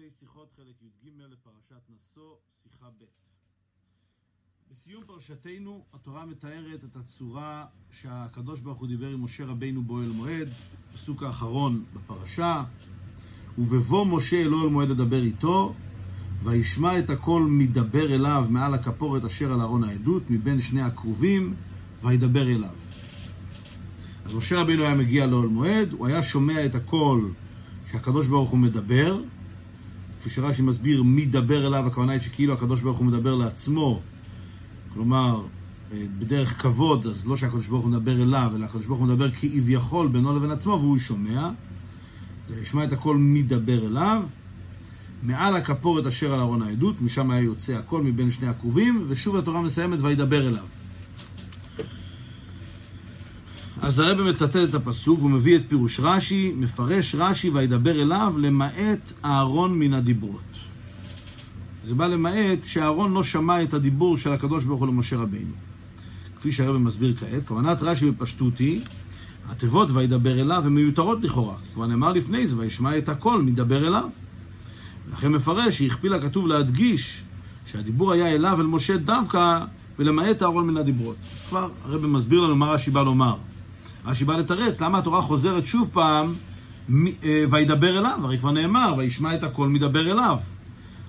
פרטי 0.00 0.14
שיחות 0.20 0.48
חלק 0.56 0.82
י"ג 0.82 1.08
לפרשת 1.32 1.82
נשוא, 1.88 2.34
שיחה 2.62 2.86
ב'. 2.86 3.04
בסיום 4.70 5.04
פרשתנו 5.06 5.84
התורה 5.92 6.26
מתארת 6.26 6.84
את 6.84 6.96
הצורה 6.96 7.66
שהקדוש 7.92 8.60
ברוך 8.60 8.78
הוא 8.78 8.88
דיבר 8.88 9.08
עם 9.08 9.24
משה 9.24 9.44
רבינו 9.44 9.82
באוהל 9.82 10.08
מועד, 10.08 10.48
פסוק 10.94 11.22
האחרון 11.22 11.84
בפרשה, 11.94 12.64
ובבוא 13.58 14.06
משה 14.06 14.36
אל 14.42 14.54
אוהל 14.54 14.68
מועד 14.68 14.88
לדבר 14.88 15.22
איתו, 15.22 15.74
וישמע 16.42 16.98
את 16.98 17.10
הקול 17.10 17.42
מדבר 17.42 18.14
אליו 18.14 18.46
מעל 18.50 18.74
הכפורת 18.74 19.24
אשר 19.24 19.52
על 19.52 19.60
ארון 19.60 19.84
העדות, 19.84 20.22
מבין 20.30 20.60
שני 20.60 20.82
הכרובים, 20.82 21.54
וידבר 22.02 22.48
אליו. 22.48 22.74
אז 24.24 24.34
משה 24.34 24.60
רבינו 24.60 24.82
היה 24.82 24.94
מגיע 24.94 25.26
לאוהל 25.26 25.48
מועד, 25.48 25.92
הוא 25.92 26.06
היה 26.06 26.22
שומע 26.22 26.66
את 26.66 26.74
הקול 26.74 27.32
שהקדוש 27.90 28.26
ברוך 28.26 28.50
הוא 28.50 28.58
מדבר, 28.58 29.20
כפי 30.20 30.30
שרש"י 30.30 30.62
מסביר 30.62 31.02
מי 31.02 31.26
דבר 31.26 31.66
אליו, 31.66 31.86
הכוונה 31.86 32.12
היא 32.12 32.20
שכאילו 32.20 32.54
הקדוש 32.54 32.80
ברוך 32.80 32.98
הוא 32.98 33.06
מדבר 33.06 33.34
לעצמו, 33.34 34.00
כלומר, 34.94 35.42
אה, 35.92 36.02
בדרך 36.18 36.62
כבוד, 36.62 37.06
אז 37.06 37.26
לא 37.26 37.36
שהקדוש 37.36 37.66
ברוך 37.66 37.82
הוא 37.82 37.90
מדבר 37.90 38.22
אליו, 38.22 38.52
אלא 38.56 38.64
הקדוש 38.64 38.86
ברוך 38.86 38.98
הוא 38.98 39.06
מדבר 39.06 39.30
כביכול 39.30 40.08
בינו 40.08 40.36
לבין 40.36 40.50
עצמו, 40.50 40.78
והוא 40.80 40.98
שומע. 40.98 41.50
זה 42.46 42.60
ישמע 42.62 42.84
את 42.84 42.92
הכל 42.92 43.16
מדבר 43.16 43.86
אליו. 43.86 44.22
מעל 45.22 45.56
הכפורת 45.56 46.06
אשר 46.06 46.34
על 46.34 46.40
ארון 46.40 46.62
העדות, 46.62 47.02
משם 47.02 47.30
היה 47.30 47.42
יוצא 47.42 47.72
הכל 47.72 48.02
מבין 48.02 48.30
שני 48.30 48.48
הכרובים, 48.48 49.04
ושוב 49.08 49.36
התורה 49.36 49.60
מסיימת 49.60 49.98
וידבר 50.02 50.48
אליו. 50.48 50.64
אז 53.82 53.98
הרב 53.98 54.20
מצטט 54.20 54.56
את 54.56 54.74
הפסוק 54.74 55.22
ומביא 55.22 55.56
את 55.56 55.62
פירוש 55.68 56.00
רש"י, 56.00 56.52
מפרש 56.56 57.14
רש"י 57.18 57.50
וידבר 57.50 58.02
אליו 58.02 58.34
למעט 58.38 59.12
אהרון 59.24 59.78
מן 59.78 59.94
הדיברות. 59.94 60.40
זה 61.84 61.94
בא 61.94 62.06
למעט 62.06 62.64
שאהרון 62.64 63.12
לא 63.12 63.22
שמע 63.22 63.62
את 63.62 63.74
הדיבור 63.74 64.18
של 64.18 64.32
הקדוש 64.32 64.64
ברוך 64.64 64.80
הוא 64.80 64.88
למשה 64.88 65.16
רבינו. 65.16 65.52
כפי 66.38 66.52
שהרב 66.52 66.76
מסביר 66.76 67.14
כעת, 67.16 67.46
כוונת 67.46 67.82
רש"י 67.82 68.10
בפשטות 68.10 68.58
היא, 68.58 68.80
התיבות 69.48 69.88
וידבר 69.90 70.40
אליו 70.40 70.62
הן 70.66 70.74
מיותרות 70.74 71.18
לכאורה. 71.22 71.56
כבר 71.74 71.86
נאמר 71.86 72.12
לפני 72.12 72.46
זה, 72.46 72.56
וישמע 72.58 72.98
את 72.98 73.08
הכל 73.08 73.42
מדבר 73.42 73.86
אליו. 73.88 74.08
לכן 75.12 75.32
מפרש 75.32 75.78
שהכפיל 75.78 76.14
הכתוב 76.14 76.46
להדגיש 76.46 77.22
שהדיבור 77.66 78.12
היה 78.12 78.34
אליו 78.34 78.60
אל 78.60 78.66
משה 78.66 78.96
דווקא 78.96 79.64
ולמעט 79.98 80.42
אהרון 80.42 80.66
מן 80.66 80.76
הדיברות. 80.76 81.16
אז 81.34 81.42
כבר 81.42 81.68
הרב 81.84 82.06
מסביר 82.06 82.40
לנו 82.40 82.56
מה 82.56 82.66
רש"י 82.66 82.90
בא 82.90 83.02
לומר. 83.02 83.36
רש"י 84.06 84.24
בא 84.24 84.36
לתרץ, 84.36 84.80
למה 84.80 84.98
התורה 84.98 85.22
חוזרת 85.22 85.66
שוב 85.66 85.90
פעם 85.92 86.34
אה, 87.24 87.44
וידבר 87.50 87.98
אליו? 87.98 88.18
הרי 88.22 88.38
כבר 88.38 88.50
נאמר, 88.50 88.94
וישמע 88.98 89.34
את 89.34 89.44
הכל 89.44 89.68
מדבר 89.68 90.10
אליו. 90.10 90.38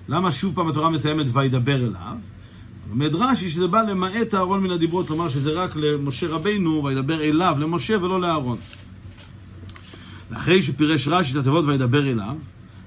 למה 0.08 0.30
שוב 0.30 0.54
פעם 0.54 0.68
התורה 0.68 0.90
מסיימת 0.90 1.26
וידבר 1.32 1.76
אליו? 1.76 2.16
לומד 2.90 3.14
רש"י 3.14 3.50
שזה 3.50 3.66
בא 3.66 3.82
למעט 3.82 4.34
אהרון 4.34 4.62
מן 4.62 4.70
הדיברות, 4.70 5.06
כלומר 5.08 5.28
שזה 5.28 5.50
רק 5.50 5.76
למשה 5.76 6.28
רבינו, 6.28 6.84
וידבר 6.84 7.20
אליו, 7.20 7.56
למשה 7.60 7.96
ולא 8.04 8.20
לאהרון. 8.20 8.58
ואחרי 10.30 10.62
שפירש 10.62 11.08
רש"י 11.08 11.32
את 11.32 11.36
התיבות 11.36 11.64
וידבר 11.64 12.10
אליו, 12.10 12.36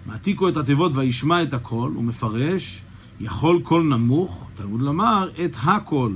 מעתיקו 0.05 0.49
את 0.49 0.57
התיבות 0.57 0.91
וישמע 0.95 1.43
את 1.43 1.53
הכל, 1.53 1.91
הוא 1.95 2.03
מפרש, 2.03 2.81
יכול 3.19 3.59
קול 3.63 3.83
נמוך, 3.83 4.47
תלמוד 4.57 4.81
לומר, 4.81 5.29
את 5.45 5.51
הקול. 5.63 6.13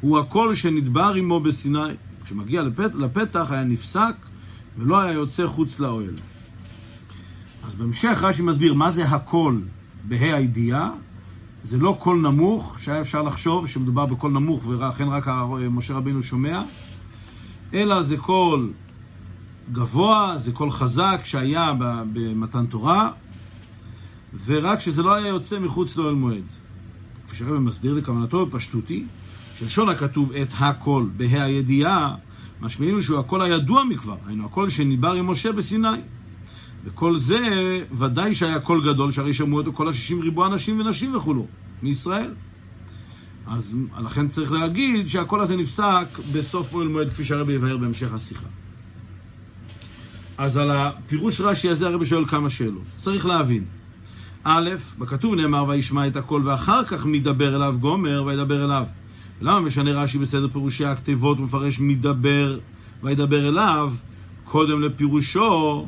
הוא 0.00 0.18
הקול 0.18 0.54
שנדבר 0.54 1.12
עמו 1.16 1.40
בסיני. 1.40 1.78
כשמגיע 2.26 2.62
לפת, 2.62 2.94
לפתח 2.94 3.46
היה 3.50 3.64
נפסק 3.64 4.14
ולא 4.78 5.00
היה 5.00 5.12
יוצא 5.12 5.46
חוץ 5.46 5.80
לאוהל. 5.80 6.14
אז 7.66 7.74
בהמשך 7.74 8.18
רש"י 8.22 8.42
מסביר 8.42 8.74
מה 8.74 8.90
זה 8.90 9.04
הקול 9.04 9.62
בה"א 10.04 10.34
הידיעה, 10.34 10.90
זה 11.62 11.78
לא 11.78 11.96
קול 12.00 12.20
נמוך, 12.20 12.76
שהיה 12.80 13.00
אפשר 13.00 13.22
לחשוב 13.22 13.66
שמדובר 13.66 14.06
בקול 14.06 14.32
נמוך 14.32 14.66
ולכן 14.66 15.08
רק 15.08 15.28
משה 15.70 15.94
רבינו 15.94 16.22
שומע, 16.22 16.62
אלא 17.74 18.02
זה 18.02 18.16
קול 18.16 18.72
גבוה, 19.72 20.34
זה 20.36 20.52
קול 20.52 20.70
חזק 20.70 21.20
שהיה 21.24 21.72
במתן 22.12 22.66
תורה, 22.66 23.10
ורק 24.46 24.80
שזה 24.80 25.02
לא 25.02 25.14
היה 25.14 25.28
יוצא 25.28 25.58
מחוץ 25.58 25.96
לאוהל 25.96 26.14
מועד. 26.14 26.44
כפי 27.26 27.36
שהרבי 27.36 27.58
מסביר 27.58 27.94
הכוונה 27.94 28.46
בפשטות, 28.46 29.04
שלשון 29.58 29.88
הכתוב 29.88 30.32
את 30.32 30.48
הקול 30.58 31.10
בה"א 31.16 31.42
הידיעה, 31.42 32.14
משמעינו 32.60 33.02
שהוא 33.02 33.18
הקול 33.18 33.42
הידוע 33.42 33.84
מכבר, 33.84 34.16
היינו 34.26 34.46
הקול 34.46 34.70
שנידבר 34.70 35.12
עם 35.12 35.30
משה 35.30 35.52
בסיני. 35.52 35.88
וכל 36.84 37.18
זה 37.18 37.38
ודאי 37.98 38.34
שהיה 38.34 38.60
קול 38.60 38.92
גדול, 38.92 39.12
שהרי 39.12 39.34
שמעו 39.34 39.58
אותו 39.58 39.72
כל 39.72 39.88
השישים 39.88 40.20
ריבוא 40.20 40.46
אנשים 40.46 40.80
ונשים 40.80 41.16
וכולו, 41.16 41.46
מישראל. 41.82 42.30
אז 43.46 43.76
לכן 44.04 44.28
צריך 44.28 44.52
להגיד 44.52 45.08
שהקול 45.08 45.40
הזה 45.40 45.56
נפסק 45.56 46.06
בסוף 46.32 46.74
אוהל 46.74 46.88
מועד, 46.88 47.10
כפי 47.10 47.24
שהרבי 47.24 47.52
יבהר 47.52 47.76
בהמשך 47.76 48.14
השיחה. 48.14 48.46
אז 50.38 50.56
על 50.56 50.70
הפירוש 50.70 51.40
רש"י 51.40 51.68
הזה 51.68 51.86
הרבי 51.86 52.06
שואל 52.06 52.26
כמה 52.26 52.50
שאלות. 52.50 52.82
צריך 52.98 53.26
להבין. 53.26 53.64
א', 54.44 54.70
בכתוב 54.98 55.34
נאמר 55.34 55.64
וישמע 55.68 56.06
את 56.06 56.16
הקול 56.16 56.48
ואחר 56.48 56.84
כך 56.84 57.06
מדבר 57.06 57.56
אליו 57.56 57.76
גומר 57.80 58.22
וידבר 58.26 58.64
אליו. 58.64 58.86
למה 59.40 59.60
משנה 59.60 59.92
רש"י 59.92 60.18
בסדר 60.18 60.48
פירושי 60.48 60.84
הכתיבות 60.84 61.40
ומפרש 61.40 61.80
מדבר 61.80 62.58
וידבר 63.02 63.48
אליו 63.48 63.92
קודם 64.44 64.82
לפירושו 64.82 65.86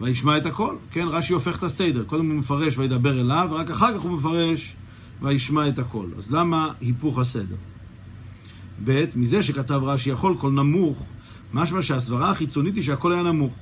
וישמע 0.00 0.36
את 0.36 0.46
הכל. 0.46 0.74
כן, 0.90 1.06
רש"י 1.08 1.32
הופך 1.32 1.58
את 1.58 1.62
הסדר. 1.62 2.04
קודם 2.04 2.30
הוא 2.30 2.38
מפרש 2.38 2.78
וידבר 2.78 3.20
אליו, 3.20 3.48
ורק 3.50 3.70
אחר 3.70 3.94
כך 3.94 4.00
הוא 4.00 4.12
מפרש 4.12 4.74
וישמע 5.22 5.68
את 5.68 5.78
הכל. 5.78 6.06
אז 6.18 6.30
למה 6.30 6.72
היפוך 6.80 7.18
הסדר? 7.18 7.56
ב', 8.84 9.04
מזה 9.16 9.42
שכתב 9.42 9.80
רש"י 9.84 10.10
יכול 10.10 10.36
קול 10.40 10.52
נמוך, 10.52 11.04
משמע 11.54 11.82
שהסברה 11.82 12.30
החיצונית 12.30 12.74
היא 12.74 12.82
שהקול 12.82 13.12
היה 13.12 13.22
נמוך. 13.22 13.52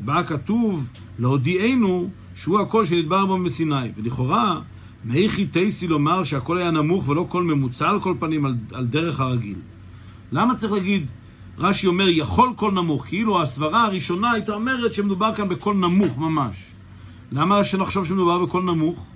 ובא 0.00 0.22
הכתוב 0.22 0.86
להודיענו 1.18 2.10
שהוא 2.36 2.60
הקול 2.60 2.86
שנדבר 2.86 3.26
עמו 3.26 3.38
בסיני. 3.38 3.88
ולכאורה, 3.96 4.60
מהיכי 5.04 5.46
תיתי 5.46 5.86
לומר 5.86 6.24
שהקול 6.24 6.58
היה 6.58 6.70
נמוך 6.70 7.08
ולא 7.08 7.26
קול 7.28 7.44
ממוצע 7.44 7.88
על 7.88 8.00
כל 8.00 8.14
פנים 8.18 8.46
על, 8.46 8.54
על 8.72 8.86
דרך 8.86 9.20
הרגיל. 9.20 9.56
למה 10.32 10.54
צריך 10.54 10.72
להגיד 10.72 11.06
רש"י 11.58 11.86
אומר, 11.86 12.08
יכול 12.08 12.52
קול 12.56 12.72
נמוך, 12.72 13.06
כאילו 13.06 13.42
הסברה 13.42 13.84
הראשונה 13.84 14.30
הייתה 14.30 14.54
אומרת 14.54 14.92
שמדובר 14.92 15.34
כאן 15.34 15.48
בקול 15.48 15.76
נמוך 15.76 16.18
ממש. 16.18 16.56
למה 17.32 17.64
שנחשוב 17.64 18.06
שמדובר 18.06 18.38
בקול 18.38 18.62
נמוך? 18.62 19.06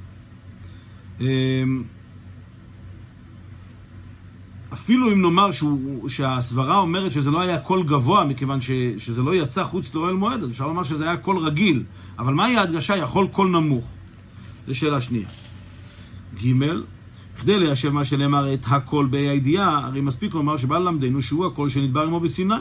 אמ, 1.21 1.83
אפילו 4.73 5.13
אם 5.13 5.23
נאמר 5.23 5.53
שהוא, 5.53 6.09
שהסברה 6.09 6.79
אומרת 6.79 7.13
שזה 7.13 7.31
לא 7.31 7.41
היה 7.41 7.61
קול 7.61 7.83
גבוה, 7.83 8.25
מכיוון 8.25 8.61
ש, 8.61 8.71
שזה 8.99 9.23
לא 9.23 9.35
יצא 9.35 9.65
חוץ 9.65 9.95
לאוהל 9.95 10.15
מועד, 10.15 10.43
אז 10.43 10.51
אפשר 10.51 10.67
לומר 10.67 10.83
שזה 10.83 11.05
היה 11.05 11.17
קול 11.17 11.39
רגיל. 11.39 11.83
אבל 12.19 12.35
מהי 12.35 12.57
ההדגשה 12.57 12.97
יכול 12.97 13.29
קול 13.29 13.49
נמוך? 13.49 13.85
זו 14.67 14.75
שאלה 14.75 15.01
שנייה. 15.01 15.29
ג' 16.43 16.67
כדי 17.41 17.59
ליישב 17.59 17.91
מה 17.91 18.05
שנאמר 18.05 18.55
את 18.55 18.61
הקול 18.67 19.07
בה"א 19.11 19.31
הידיעה, 19.31 19.87
הרי 19.87 20.01
מספיק 20.01 20.35
לומר 20.35 20.57
שבא 20.57 20.79
ללמדנו 20.79 21.23
שהוא 21.23 21.47
הקול 21.47 21.71
שנדבר 21.71 22.03
עמו 22.03 22.21
בסיני. 22.21 22.55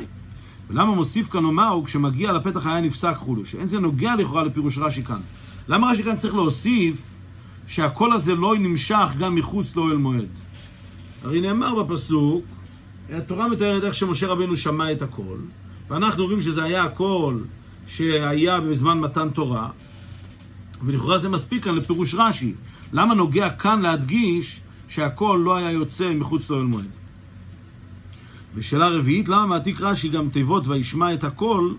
ולמה 0.70 0.96
מוסיף 0.96 1.30
כאן 1.30 1.44
לומר, 1.44 1.68
הוא 1.68 1.86
כשמגיע 1.86 2.32
לפתח 2.32 2.68
היה 2.68 2.82
נפסק 2.82 3.14
וכולו, 3.16 3.46
שאין 3.46 3.68
זה 3.68 3.80
נוגע 3.80 4.16
לכאורה 4.16 4.44
לפירוש 4.44 4.78
רש"י 4.78 5.04
כאן. 5.04 5.20
למה 5.68 5.92
רש"י 5.92 6.04
כאן 6.04 6.16
צריך 6.16 6.36
להוסיף 6.36 7.08
שהקול 7.68 8.14
הזה 8.14 8.36
לא 8.36 8.56
נמשך 8.60 9.08
גם 9.20 9.36
מחוץ 9.36 9.76
לאוהל 9.76 9.98
מועד? 9.98 10.28
הרי 11.24 11.42
נאמר 11.42 11.84
בפסוק, 11.84 12.46
התורה 13.14 13.48
מתארת 13.48 13.84
איך 13.84 13.94
שמשה 13.94 14.28
רבנו 14.28 14.58
שמע 14.58 14.92
את 14.92 15.02
הקול, 15.02 15.38
ואנחנו 15.90 16.24
רואים 16.24 16.42
שזה 16.42 16.64
היה 16.64 16.84
הקול 16.84 17.44
שהיה 17.88 18.62
בזמן 18.62 19.00
מתן 19.00 19.30
תורה, 19.30 19.70
ולכאורה 20.86 21.18
זה 21.18 21.30
מספיק 21.30 21.64
כאן 21.64 21.76
לפירוש 21.76 22.14
רש"י. 22.14 22.54
למה 22.94 23.14
נוגע 23.14 23.50
כאן 23.50 23.82
להדגיש 23.82 24.60
שהקול 24.90 25.40
לא 25.40 25.56
היה 25.56 25.72
יוצא 25.72 26.14
מחוץ 26.14 26.50
לאוהל 26.50 26.66
מועד. 26.66 26.86
ושאלה 28.56 28.88
רביעית, 28.88 29.30
למה 29.30 29.46
מעתיק 29.46 29.82
רש"י 29.82 30.10
גם 30.10 30.30
תיבות 30.30 30.68
וישמע 30.68 31.14
את 31.14 31.24
הקול, 31.24 31.76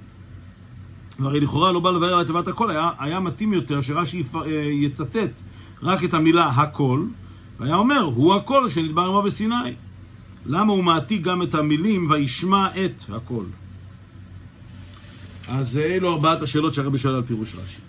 והרי 1.18 1.40
לכאורה 1.40 1.72
לא 1.72 1.80
בא 1.80 1.90
לבאר 1.90 2.18
על 2.18 2.26
תיבת 2.26 2.48
הקול, 2.48 2.70
היה, 2.70 2.90
היה 2.98 3.20
מתאים 3.20 3.52
יותר 3.52 3.80
שרש"י 3.80 4.22
אה, 4.34 4.50
יצטט 4.72 5.30
רק 5.82 6.04
את 6.04 6.14
המילה 6.14 6.46
הקול, 6.46 7.08
והיה 7.60 7.76
אומר, 7.76 8.00
הוא 8.00 8.34
הקול 8.34 8.68
שנדבר 8.68 9.02
עמו 9.02 9.22
בסיני. 9.22 9.74
למה 10.46 10.72
הוא 10.72 10.84
מעתיק 10.84 11.22
גם 11.22 11.42
את 11.42 11.54
המילים 11.54 12.10
וישמע 12.10 12.68
את 12.84 13.02
הקול? 13.12 13.44
אז 15.48 15.78
אלו 15.78 16.12
ארבעת 16.12 16.42
השאלות 16.42 16.74
שהרבי 16.74 16.98
שואל 16.98 17.14
על 17.14 17.22
פירוש 17.22 17.54
רש"י. 17.54 17.80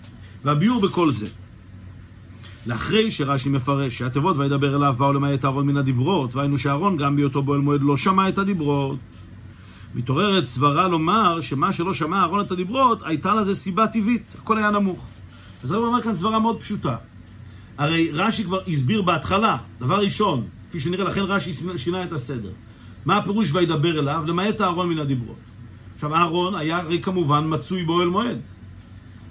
והביאור 0.44 0.80
בכל 0.80 1.10
זה. 1.10 1.26
לאחרי 2.66 3.10
שרש"י 3.10 3.48
מפרש 3.48 3.98
שהתיבות 3.98 4.36
וידבר 4.36 4.76
אליו 4.76 4.94
באו 4.98 5.12
למעט 5.12 5.44
אהרון 5.44 5.66
מן 5.66 5.76
הדיברות, 5.76 6.34
והיינו 6.34 6.58
שאהרון 6.58 6.96
גם 6.96 7.16
בהיותו 7.16 7.42
באוהל 7.42 7.60
מועד 7.60 7.80
לא 7.82 7.96
שמע 7.96 8.28
את 8.28 8.38
הדיברות. 8.38 8.98
מתעוררת 9.94 10.44
סברה 10.44 10.88
לומר 10.88 11.40
שמה 11.40 11.72
שלא 11.72 11.94
שמע 11.94 12.16
אהרון 12.16 12.40
את 12.40 12.52
הדיברות, 12.52 13.02
הייתה 13.04 13.34
לזה 13.34 13.54
סיבה 13.54 13.86
טבעית, 13.86 14.34
הכל 14.38 14.58
היה 14.58 14.70
נמוך. 14.70 15.06
אז 15.62 15.72
הרב 15.72 15.84
אומר 15.84 16.02
כאן 16.02 16.14
סברה 16.14 16.38
מאוד 16.38 16.60
פשוטה. 16.60 16.96
הרי 17.78 18.10
רש"י 18.12 18.44
כבר 18.44 18.60
הסביר 18.68 19.02
בהתחלה, 19.02 19.56
דבר 19.80 20.00
ראשון, 20.00 20.44
כפי 20.68 20.80
שנראה, 20.80 21.04
לכן 21.04 21.20
רש"י 21.20 21.52
שינה 21.76 22.04
את 22.04 22.12
הסדר. 22.12 22.50
מה 23.06 23.16
הפירוש 23.16 23.48
וידבר 23.52 23.98
אליו? 23.98 24.24
למעט 24.26 24.60
אהרון 24.60 24.88
מן 24.88 24.98
הדיברות. 24.98 25.36
עכשיו, 25.94 26.14
אהרון 26.14 26.54
היה 26.54 26.78
הרי 26.78 27.02
כמובן 27.02 27.44
מצוי 27.48 27.84
באוהל 27.84 28.08
מועד. 28.08 28.38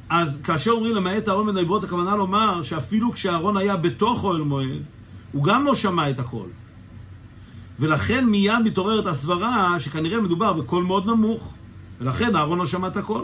אז 0.10 0.42
כאשר 0.42 0.72
אומרים 0.72 0.96
למעט 0.96 1.30
אהרון 1.30 1.46
מן 1.46 1.58
הדיברות, 1.58 1.84
הכוונה 1.84 2.16
לומר 2.16 2.64
שאפילו 2.64 3.12
כשאהרון 3.12 3.58
היה 3.58 3.78
בתוך 3.78 4.24
אוהל 4.24 4.42
מועד, 4.42 4.84
הוא 5.32 5.44
גם 5.44 5.66
לא 5.66 5.76
שמע 5.76 6.10
את 6.10 6.20
הכל. 6.20 6.48
ולכן 7.80 8.26
מיד 8.26 8.60
מתעוררת 8.64 9.06
הסברה 9.06 9.80
שכנראה 9.80 10.22
מדובר 10.22 10.54
בקול 10.54 10.84
מאוד 10.84 11.06
נמוך, 11.06 11.54
ולכן 12.00 12.36
אהרון 12.36 12.60
לא 12.60 12.66
שמע 12.66 12.88
את 12.88 12.98
הכל. 12.98 13.24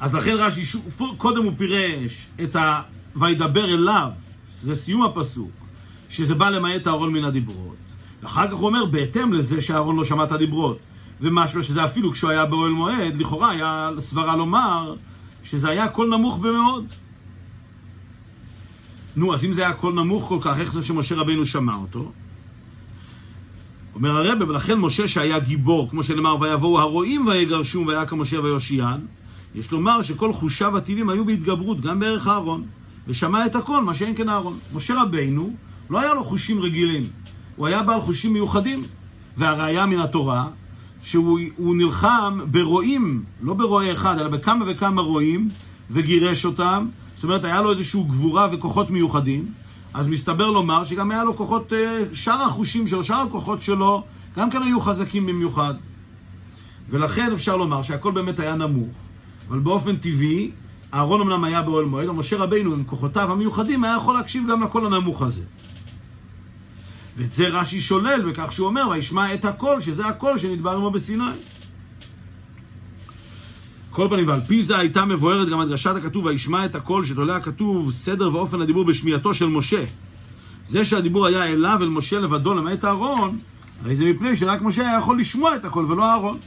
אז 0.00 0.14
לכן 0.14 0.34
רש"י, 0.34 0.78
קודם 1.16 1.44
הוא 1.44 1.52
פירש 1.58 2.26
את 2.42 2.56
ה... 2.56 2.82
וידבר 3.16 3.64
אליו, 3.64 4.10
זה 4.62 4.74
סיום 4.74 5.02
הפסוק, 5.02 5.50
שזה 6.10 6.34
בא 6.34 6.48
למעט 6.48 6.86
אהרון 6.86 7.12
מן 7.12 7.24
הדיברות. 7.24 7.76
ואחר 8.22 8.46
כך 8.46 8.54
הוא 8.54 8.66
אומר, 8.66 8.84
בהתאם 8.84 9.32
לזה 9.32 9.62
שאהרון 9.62 9.96
לא 9.96 10.04
שמע 10.04 10.24
את 10.24 10.32
הדיברות, 10.32 10.78
ומשהו 11.20 11.62
שזה 11.62 11.84
אפילו 11.84 12.12
כשהוא 12.12 12.30
היה 12.30 12.46
באוהל 12.46 12.72
מועד, 12.72 13.16
לכאורה 13.18 13.50
היה 13.50 13.90
סברה 13.98 14.36
לומר 14.36 14.94
שזה 15.44 15.68
היה 15.68 15.88
קול 15.88 16.16
נמוך 16.16 16.38
במאוד. 16.38 16.86
נו, 19.16 19.34
אז 19.34 19.44
אם 19.44 19.52
זה 19.52 19.62
היה 19.62 19.72
קול 19.72 19.94
נמוך 19.94 20.28
כל 20.28 20.38
כך, 20.40 20.58
איך 20.58 20.72
זה 20.72 20.84
שמשה 20.84 21.14
רבינו 21.14 21.46
שמע 21.46 21.74
אותו? 21.74 22.12
אומר 23.94 24.16
הרב, 24.16 24.48
ולכן 24.48 24.74
משה 24.74 25.08
שהיה 25.08 25.38
גיבור, 25.38 25.90
כמו 25.90 26.02
שנאמר, 26.02 26.36
ויבואו 26.40 26.80
הרועים 26.80 27.26
ויגרשום 27.26 27.86
והיה 27.86 28.06
כמשה 28.06 28.40
ויושיען, 28.40 29.00
יש 29.54 29.72
לומר 29.72 30.02
שכל 30.02 30.32
חושיו 30.32 30.76
הטבעים 30.76 31.08
היו 31.08 31.24
בהתגברות, 31.24 31.80
גם 31.80 32.00
בערך 32.00 32.28
אהרון, 32.28 32.64
ושמע 33.06 33.46
את 33.46 33.56
הכל, 33.56 33.84
מה 33.84 33.94
שאין 33.94 34.16
כן 34.16 34.28
אהרון. 34.28 34.58
משה 34.74 35.02
רבינו, 35.02 35.56
לא 35.90 36.00
היה 36.00 36.14
לו 36.14 36.24
חושים 36.24 36.60
רגילים, 36.60 37.08
הוא 37.56 37.66
היה 37.66 37.82
בעל 37.82 38.00
חושים 38.00 38.32
מיוחדים, 38.32 38.84
והראיה 39.36 39.86
מן 39.86 39.98
התורה, 39.98 40.48
שהוא 41.06 41.76
נלחם 41.76 42.38
ברועים, 42.50 43.24
לא 43.42 43.54
ברועה 43.54 43.92
אחד, 43.92 44.18
אלא 44.18 44.28
בכמה 44.28 44.64
וכמה 44.68 45.02
רועים, 45.02 45.48
וגירש 45.90 46.44
אותם, 46.44 46.86
זאת 47.14 47.24
אומרת, 47.24 47.44
היה 47.44 47.62
לו 47.62 47.70
איזושהי 47.70 48.02
גבורה 48.02 48.48
וכוחות 48.52 48.90
מיוחדים, 48.90 49.46
אז 49.94 50.06
מסתבר 50.06 50.50
לומר 50.50 50.84
שגם 50.84 51.10
היה 51.10 51.24
לו 51.24 51.36
כוחות, 51.36 51.72
אה, 51.72 52.02
שאר 52.12 52.42
החושים 52.42 52.88
שלו, 52.88 53.04
שאר 53.04 53.16
הכוחות 53.16 53.62
שלו, 53.62 54.02
גם 54.36 54.50
כן 54.50 54.62
היו 54.62 54.80
חזקים 54.80 55.26
במיוחד. 55.26 55.74
ולכן 56.90 57.32
אפשר 57.32 57.56
לומר 57.56 57.82
שהכל 57.82 58.12
באמת 58.12 58.40
היה 58.40 58.54
נמוך. 58.54 58.94
אבל 59.48 59.58
באופן 59.58 59.96
טבעי, 59.96 60.50
אהרון 60.94 61.20
אמנם 61.20 61.44
היה 61.44 61.62
באוהל 61.62 61.84
מועד, 61.84 62.08
אבל 62.08 62.18
משה 62.18 62.36
רבינו 62.36 62.72
עם 62.72 62.84
כוחותיו 62.84 63.32
המיוחדים 63.32 63.84
היה 63.84 63.96
יכול 63.96 64.14
להקשיב 64.14 64.44
גם 64.50 64.62
לקול 64.62 64.86
הנמוך 64.86 65.22
הזה. 65.22 65.42
ואת 67.16 67.32
זה 67.32 67.48
רש"י 67.48 67.80
שולל 67.80 68.22
בכך 68.30 68.52
שהוא 68.52 68.66
אומר, 68.66 68.88
וישמע 68.90 69.34
את 69.34 69.44
הקול, 69.44 69.80
שזה 69.80 70.06
הקול 70.06 70.38
שנדבר 70.38 70.70
עמו 70.70 70.90
בסיני. 70.90 71.24
כל 73.90 74.06
פנים, 74.10 74.28
ועל 74.28 74.40
פי 74.40 74.62
זה 74.62 74.78
הייתה 74.78 75.04
מבוארת 75.04 75.48
גם 75.48 75.60
הדגשת 75.60 75.96
הכתוב, 75.96 76.24
וישמע 76.24 76.64
את 76.64 76.74
הקול, 76.74 77.04
שתולה 77.04 77.36
הכתוב 77.36 77.92
סדר 77.92 78.36
ואופן 78.36 78.60
הדיבור 78.60 78.84
בשמיעתו 78.84 79.34
של 79.34 79.46
משה. 79.46 79.84
זה 80.66 80.84
שהדיבור 80.84 81.26
היה 81.26 81.44
אליו, 81.44 81.78
אל 81.82 81.88
משה 81.88 82.18
לבדו, 82.18 82.54
למעט 82.54 82.84
אהרון, 82.84 83.38
הרי 83.84 83.96
זה 83.96 84.04
מפני 84.04 84.36
שרק 84.36 84.62
משה 84.62 84.82
היה 84.82 84.98
יכול 84.98 85.20
לשמוע 85.20 85.56
את 85.56 85.64
הקול 85.64 85.84
ולא 85.84 86.04
אהרון. 86.04 86.38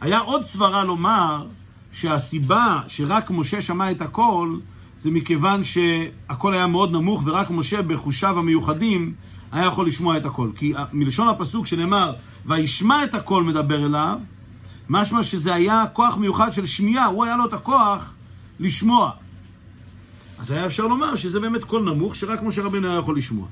היה 0.00 0.18
עוד 0.18 0.44
סברה 0.44 0.84
לומר 0.84 1.46
שהסיבה 1.92 2.80
שרק 2.88 3.30
משה 3.30 3.62
שמע 3.62 3.90
את 3.90 4.02
הקול, 4.02 4.60
זה 5.00 5.10
מכיוון 5.10 5.64
שהקול 5.64 6.54
היה 6.54 6.66
מאוד 6.66 6.92
נמוך 6.92 7.22
ורק 7.24 7.50
משה 7.50 7.82
בחושיו 7.82 8.38
המיוחדים 8.38 9.12
היה 9.54 9.66
יכול 9.66 9.86
לשמוע 9.86 10.16
את 10.16 10.26
הקול. 10.26 10.52
כי 10.56 10.72
מלשון 10.92 11.28
הפסוק 11.28 11.66
שנאמר, 11.66 12.12
וישמע 12.46 13.04
את 13.04 13.14
הקול 13.14 13.44
מדבר 13.44 13.86
אליו, 13.86 14.18
משמע 14.88 15.24
שזה 15.24 15.54
היה 15.54 15.84
כוח 15.92 16.16
מיוחד 16.16 16.52
של 16.52 16.66
שמיעה, 16.66 17.06
הוא 17.06 17.24
היה 17.24 17.36
לו 17.36 17.44
את 17.44 17.52
הכוח 17.52 18.14
לשמוע. 18.60 19.10
אז 20.38 20.50
היה 20.50 20.66
אפשר 20.66 20.86
לומר 20.86 21.16
שזה 21.16 21.40
באמת 21.40 21.64
קול 21.64 21.82
נמוך, 21.82 22.14
שרק 22.14 22.42
משה 22.42 22.62
רבינו 22.62 22.88
היה 22.88 22.98
יכול 22.98 23.18
לשמוע. 23.18 23.46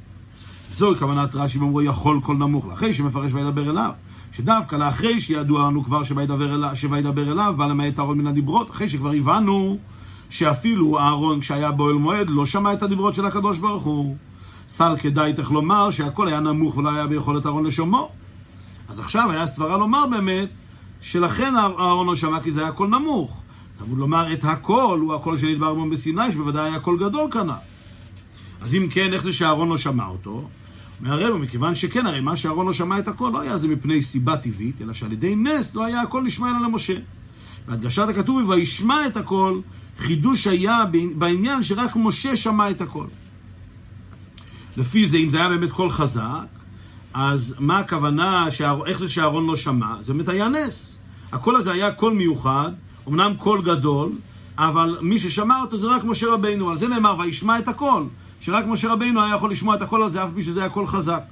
זוהי 0.73 0.99
כוונת 0.99 1.35
רש"י, 1.35 1.59
ואומרו 1.59 1.83
יכול 1.83 2.21
קול 2.23 2.37
נמוך, 2.37 2.67
לאחרי 2.67 2.95
שמפרש 2.95 3.33
וידבר 3.35 3.71
אליו. 3.71 3.91
שדווקא 4.33 4.77
לאחרי 4.77 5.21
שידוע 5.21 5.63
לנו 5.63 5.85
כבר 5.85 6.05
שוידבר 6.05 6.55
אליו, 6.55 6.71
שוידבר 6.77 7.33
אליו, 7.33 7.55
בא 7.57 7.67
למעט 7.67 7.99
אהרון 7.99 8.19
מן 8.19 8.27
הדיברות, 8.27 8.71
אחרי 8.71 8.89
שכבר 8.89 9.11
הבנו 9.11 9.79
שאפילו 10.31 10.99
אהרון 10.99 11.41
כשהיה 11.41 11.73
באוהל 11.73 11.97
מועד 11.97 12.31
לא 12.31 12.47
שמע 12.47 12.73
את 12.73 12.83
הדיברות 12.83 13.15
של 13.15 13.27
הקדוש 13.27 13.59
ברוך 13.59 13.85
הוא. 13.85 14.17
סלקא 14.73 15.33
דעתך 15.33 15.51
לומר 15.51 15.91
שהקול 15.91 16.29
היה 16.29 16.41
נמוך 16.41 16.77
ולא 16.77 16.91
היה 16.91 17.07
ביכולת 17.07 17.47
אהרון 17.47 17.67
לשומעו. 17.67 18.09
אז 18.89 19.01
עכשיו 19.01 19.31
היה 19.31 19.47
סברה 19.47 19.79
לומר 19.79 20.07
באמת 20.07 20.49
שלכן 21.03 21.57
אהרון 21.57 22.07
לא 22.07 22.17
שמע 22.17 22.41
כי 22.41 22.51
זה 22.51 22.63
היה 22.63 22.73
קול 22.73 22.89
נמוך. 22.89 23.41
תלמוד 23.79 23.99
לומר 23.99 24.33
את 24.33 24.45
הקול 24.45 25.01
הוא 25.01 25.15
הקול 25.15 25.39
שנדבר 25.39 25.75
בו 25.75 25.91
בסיני 25.91 26.33
שבוודאי 26.33 26.71
היה 26.71 26.81
קול 26.81 26.99
גדול 26.99 27.31
כנ"ל. 27.31 27.53
אז 28.61 28.75
אם 28.75 28.87
כן, 28.91 29.13
איך 29.13 29.23
זה 29.23 29.33
שאהרון 29.33 29.69
לא 29.69 29.79
שמע 29.79 30.07
אותו? 30.07 30.49
אומר 31.01 31.13
הרב, 31.13 31.37
מכיוון 31.37 31.75
שכן, 31.75 32.07
הרי 32.07 32.21
מה 32.21 32.37
שאהרון 32.37 32.67
לא 32.67 32.73
שמע 32.73 32.99
את 32.99 33.09
הקול 33.09 33.33
לא 33.33 33.41
היה 33.41 33.59
זה 33.59 33.69
מפני 33.69 34.03
סיבה 34.03 34.37
טבעית, 34.37 34.83
אלא 34.83 34.93
שעל 34.93 35.13
ידי 35.13 35.37
נס 35.37 35.75
לא 35.75 35.85
היה 35.85 36.01
הקול 36.01 36.23
נשמע 36.23 36.49
אלא 36.49 36.59
למשה. 36.67 36.97
והדגשת 37.69 38.07
הכתוב, 38.09 38.49
וישמע 38.49 39.07
את 39.07 39.17
הקול, 39.17 39.61
חידוש 39.99 40.47
היה 40.47 40.85
בעניין 41.15 41.63
שרק 41.63 41.97
משה 41.97 42.37
שמע 42.37 42.71
את 42.71 42.81
הקול. 42.81 43.07
לפי 44.77 45.09
זה, 45.09 45.17
אם 45.17 45.31
זה 45.31 45.37
היה 45.39 45.49
באמת 45.49 45.71
קול 45.71 45.91
חזק, 45.91 46.47
אז 47.15 47.57
מה 47.59 47.79
הכוונה, 47.79 48.47
איך 48.87 48.99
זה 48.99 49.09
שאהרון 49.09 49.47
לא 49.47 49.57
שמע? 49.57 50.03
זה 50.03 50.13
באמת 50.13 50.29
היה 50.29 50.49
נס. 50.49 50.99
הקול 51.33 51.57
הזה 51.57 51.73
היה 51.73 51.93
קול 51.93 52.13
מיוחד, 52.13 52.71
אמנם 53.09 53.35
קול 53.39 53.63
גדול, 53.63 54.13
אבל 54.59 54.99
מי 55.01 55.19
ששמע 55.19 55.61
אותו 55.63 55.77
זה 55.77 55.87
רק 55.87 56.05
משה 56.05 56.27
רבינו. 56.27 56.71
על 56.71 56.79
זה 56.79 56.89
נאמר, 56.89 57.17
וישמע 57.19 57.59
את 57.59 57.69
הקול. 57.69 58.05
שרק 58.41 58.67
משה 58.67 58.93
רבינו 58.93 59.23
היה 59.23 59.35
יכול 59.35 59.53
לשמוע 59.53 59.75
את 59.77 59.83
הקול 59.83 60.03
הזה, 60.03 60.25
אף 60.25 60.28
על 60.28 60.31
פי 60.35 60.45
שזה 60.45 60.61
היה 60.61 60.69
קול 60.69 60.87
חזק. 60.87 61.23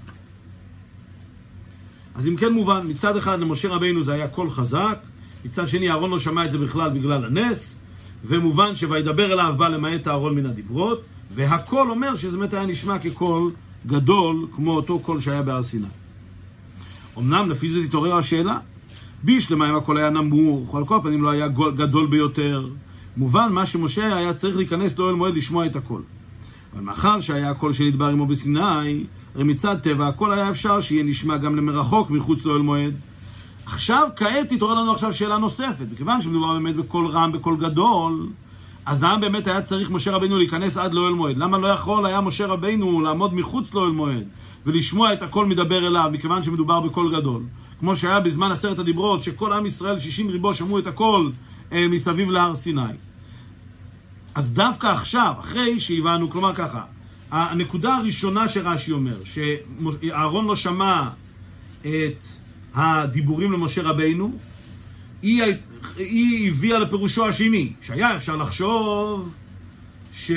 אז 2.15 2.29
אם 2.29 2.37
כן 2.37 2.53
מובן, 2.53 2.87
מצד 2.89 3.17
אחד 3.17 3.41
למשה 3.41 3.69
רבינו 3.69 4.03
זה 4.03 4.13
היה 4.13 4.29
קול 4.29 4.51
חזק, 4.51 4.99
מצד 5.45 5.69
שני 5.69 5.91
אהרון 5.91 6.11
לא 6.11 6.19
שמע 6.19 6.45
את 6.45 6.51
זה 6.51 6.59
בכלל 6.59 6.91
בגלל 6.91 7.25
הנס, 7.25 7.81
ומובן 8.25 8.77
שוידבר 8.77 9.33
אליו 9.33 9.55
בא 9.59 9.69
למעט 9.69 10.09
אהרון 10.09 10.35
מן 10.35 10.47
הדיברות, 10.47 11.03
והקול 11.35 11.91
אומר 11.91 12.17
שזה 12.17 12.39
באמת 12.39 12.55
היה 12.55 12.67
נשמע 12.67 12.99
כקול 12.99 13.51
גדול, 13.87 14.47
כמו 14.57 14.73
אותו 14.73 14.99
קול 14.99 15.21
שהיה 15.21 15.43
בהר 15.43 15.63
סיני. 15.63 15.87
אמנם 17.19 17.51
לפי 17.51 17.69
זה 17.69 17.87
תתעורר 17.87 18.17
השאלה, 18.17 18.59
בשלמא 19.23 19.71
אם 19.71 19.77
הקול 19.77 19.99
היה 19.99 20.11
נמוך, 20.11 20.75
על 20.75 20.85
כל 20.85 20.99
פנים 21.03 21.23
לא 21.23 21.31
היה 21.31 21.49
גדול 21.49 22.07
ביותר, 22.07 22.69
מובן 23.17 23.53
מה 23.53 23.67
שמשה 23.67 24.17
היה 24.17 24.35
צריך 24.35 24.57
להיכנס 24.57 24.99
לאוהל 24.99 25.15
מועד 25.15 25.35
לשמוע 25.35 25.67
את 25.67 25.77
הקול. 25.77 26.03
אבל 26.73 26.83
מאחר 26.83 27.21
שהיה 27.21 27.51
הקול 27.51 27.73
שנדבר 27.73 28.07
עמו 28.07 28.27
בסיני, 28.27 29.05
הרי 29.35 29.45
מצד 29.45 29.79
טבע 29.79 30.09
הקול 30.09 30.33
היה 30.33 30.51
אפשר 30.51 30.81
שיהיה 30.81 31.03
נשמע 31.03 31.37
גם 31.37 31.57
למרחוק 31.57 32.11
מחוץ 32.11 32.45
לאוהל 32.45 32.63
מועד. 32.63 32.95
עכשיו, 33.67 34.09
כעת 34.17 34.49
תתעורר 34.49 34.75
לנו 34.75 34.93
עכשיו 34.93 35.15
שאלה 35.15 35.39
נוספת. 35.39 35.87
מכיוון 35.93 36.21
שמדובר 36.21 36.53
באמת 36.53 36.77
בקול 36.77 37.07
רם, 37.07 37.33
בקול 37.33 37.57
גדול, 37.57 38.27
אז 38.87 39.05
למה 39.05 39.19
באמת 39.19 39.47
היה 39.47 39.63
צריך 39.63 39.91
משה 39.91 40.11
רבינו 40.11 40.39
להיכנס 40.39 40.77
עד 40.77 40.95
לאוהל 40.95 41.15
מועד? 41.15 41.37
למה 41.37 41.59
לא 41.59 41.67
יכול 41.67 42.07
היה 42.07 42.21
משה 42.21 42.47
רבינו 42.47 43.01
לעמוד 43.01 43.35
מחוץ 43.35 43.75
לאוהל 43.75 43.91
מועד 43.91 44.25
ולשמוע 44.67 45.13
את 45.13 45.23
הקול 45.23 45.47
מדבר 45.47 45.87
אליו, 45.87 46.11
מכיוון 46.13 46.43
שמדובר 46.43 46.81
בקול 46.81 47.17
גדול? 47.17 47.43
כמו 47.81 47.97
שהיה 47.97 48.21
בזמן 48.21 48.51
עשרת 48.51 48.79
הדיברות, 48.79 49.23
שכל 49.23 49.53
עם 49.53 49.67
ישראל, 49.67 50.01
שישים 50.01 50.29
ריבו, 50.29 50.55
שמעו 50.55 50.79
את 50.79 50.87
הקול 50.87 51.33
אה, 51.73 51.89
מסביב 51.89 52.31
להר 52.31 52.55
סיני. 52.55 52.83
אז 54.35 54.55
דווקא 54.55 54.87
עכשיו, 54.87 55.35
אחרי 55.41 55.81
שהבנו, 55.81 56.31
כלומר 56.31 56.55
ככה, 56.55 56.83
הנקודה 57.31 57.97
הראשונה 57.97 58.49
שרש"י 58.49 58.93
אומר, 58.93 59.17
שאהרון 59.25 60.47
לא 60.47 60.57
שמע 60.57 61.09
את 61.81 62.25
הדיבורים 62.75 63.53
למשה 63.53 63.83
רבינו, 63.83 64.33
היא, 65.23 65.43
היא 65.97 66.51
הביאה 66.51 66.79
לפירושו 66.79 67.27
השני, 67.29 67.73
שהיה 67.83 68.17
אפשר 68.17 68.37
לחשוב 68.37 69.35
ש... 70.13 70.31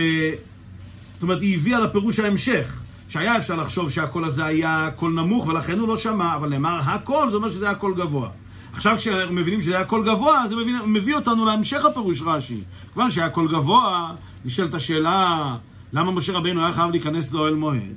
זאת 1.13 1.23
אומרת, 1.23 1.41
היא 1.41 1.57
הביאה 1.57 1.79
לפירוש 1.79 2.19
ההמשך, 2.19 2.79
שהיה 3.09 3.37
אפשר 3.37 3.55
לחשוב 3.55 3.91
שהקול 3.91 4.25
הזה 4.25 4.45
היה 4.45 4.89
קול 4.95 5.11
נמוך 5.13 5.47
ולכן 5.47 5.79
הוא 5.79 5.87
לא 5.87 5.97
שמע, 5.97 6.35
אבל 6.35 6.49
נאמר 6.49 6.79
הקול, 6.85 7.29
זה 7.29 7.35
אומר 7.35 7.49
שזה 7.49 7.65
היה 7.65 7.75
קול 7.75 7.95
גבוה. 7.95 8.29
עכשיו 8.73 8.95
כשאנחנו 8.97 9.35
מבינים 9.35 9.61
שזה 9.61 9.75
היה 9.75 9.85
קול 9.85 10.05
גבוה, 10.05 10.47
זה 10.47 10.55
מביא, 10.55 10.73
מביא 10.85 11.15
אותנו 11.15 11.45
להמשך 11.45 11.85
הפירוש 11.85 12.21
רש"י. 12.21 12.61
כיוון 12.93 13.11
שהיה 13.11 13.29
קול 13.29 13.51
גבוה, 13.51 14.15
נשאלת 14.45 14.73
השאלה, 14.73 15.55
למה 15.93 16.11
משה 16.11 16.33
רבינו 16.33 16.63
היה 16.63 16.73
חייב 16.73 16.91
להיכנס 16.91 17.33
לאוהל 17.33 17.55
מועד? 17.55 17.95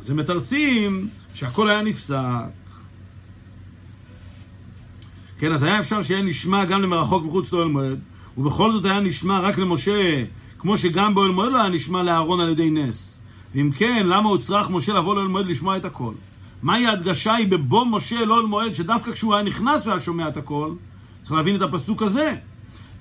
אז 0.00 0.10
הם 0.10 0.16
מתרצים 0.16 1.08
שהקול 1.34 1.70
היה 1.70 1.82
נפסק. 1.82 2.14
כן, 5.38 5.52
אז 5.52 5.62
היה 5.62 5.80
אפשר 5.80 6.02
שיהיה 6.02 6.22
נשמע 6.22 6.64
גם 6.64 6.82
למרחוק 6.82 7.24
מחוץ 7.24 7.52
לאוהל 7.52 7.68
מועד, 7.68 7.98
ובכל 8.38 8.72
זאת 8.72 8.84
היה 8.84 9.00
נשמע 9.00 9.40
רק 9.40 9.58
למשה, 9.58 10.24
כמו 10.58 10.78
שגם 10.78 11.14
באוהל 11.14 11.30
מועד 11.30 11.52
לא 11.52 11.60
היה 11.60 11.68
נשמע 11.68 12.02
לאהרון 12.02 12.40
על 12.40 12.48
ידי 12.48 12.70
נס. 12.70 13.20
ואם 13.54 13.70
כן, 13.74 14.06
למה 14.06 14.28
הוא 14.28 14.38
צריך 14.38 14.70
משה 14.70 14.92
לבוא 14.92 15.14
לאוהל 15.14 15.28
מועד 15.28 15.46
לשמוע 15.46 15.76
את 15.76 15.84
הכל? 15.84 16.12
מהי 16.62 16.86
ההדגשה 16.86 17.34
היא 17.34 17.48
בבוא 17.48 17.86
משה 17.86 18.24
לאוהל 18.24 18.46
מועד, 18.46 18.74
שדווקא 18.74 19.12
כשהוא 19.12 19.34
היה 19.34 19.44
נכנס 19.44 19.86
והיה 19.86 20.00
שומע 20.00 20.28
את 20.28 20.36
הכל, 20.36 20.72
צריך 21.22 21.32
להבין 21.32 21.56
את 21.56 21.62
הפסוק 21.62 22.02
הזה. 22.02 22.34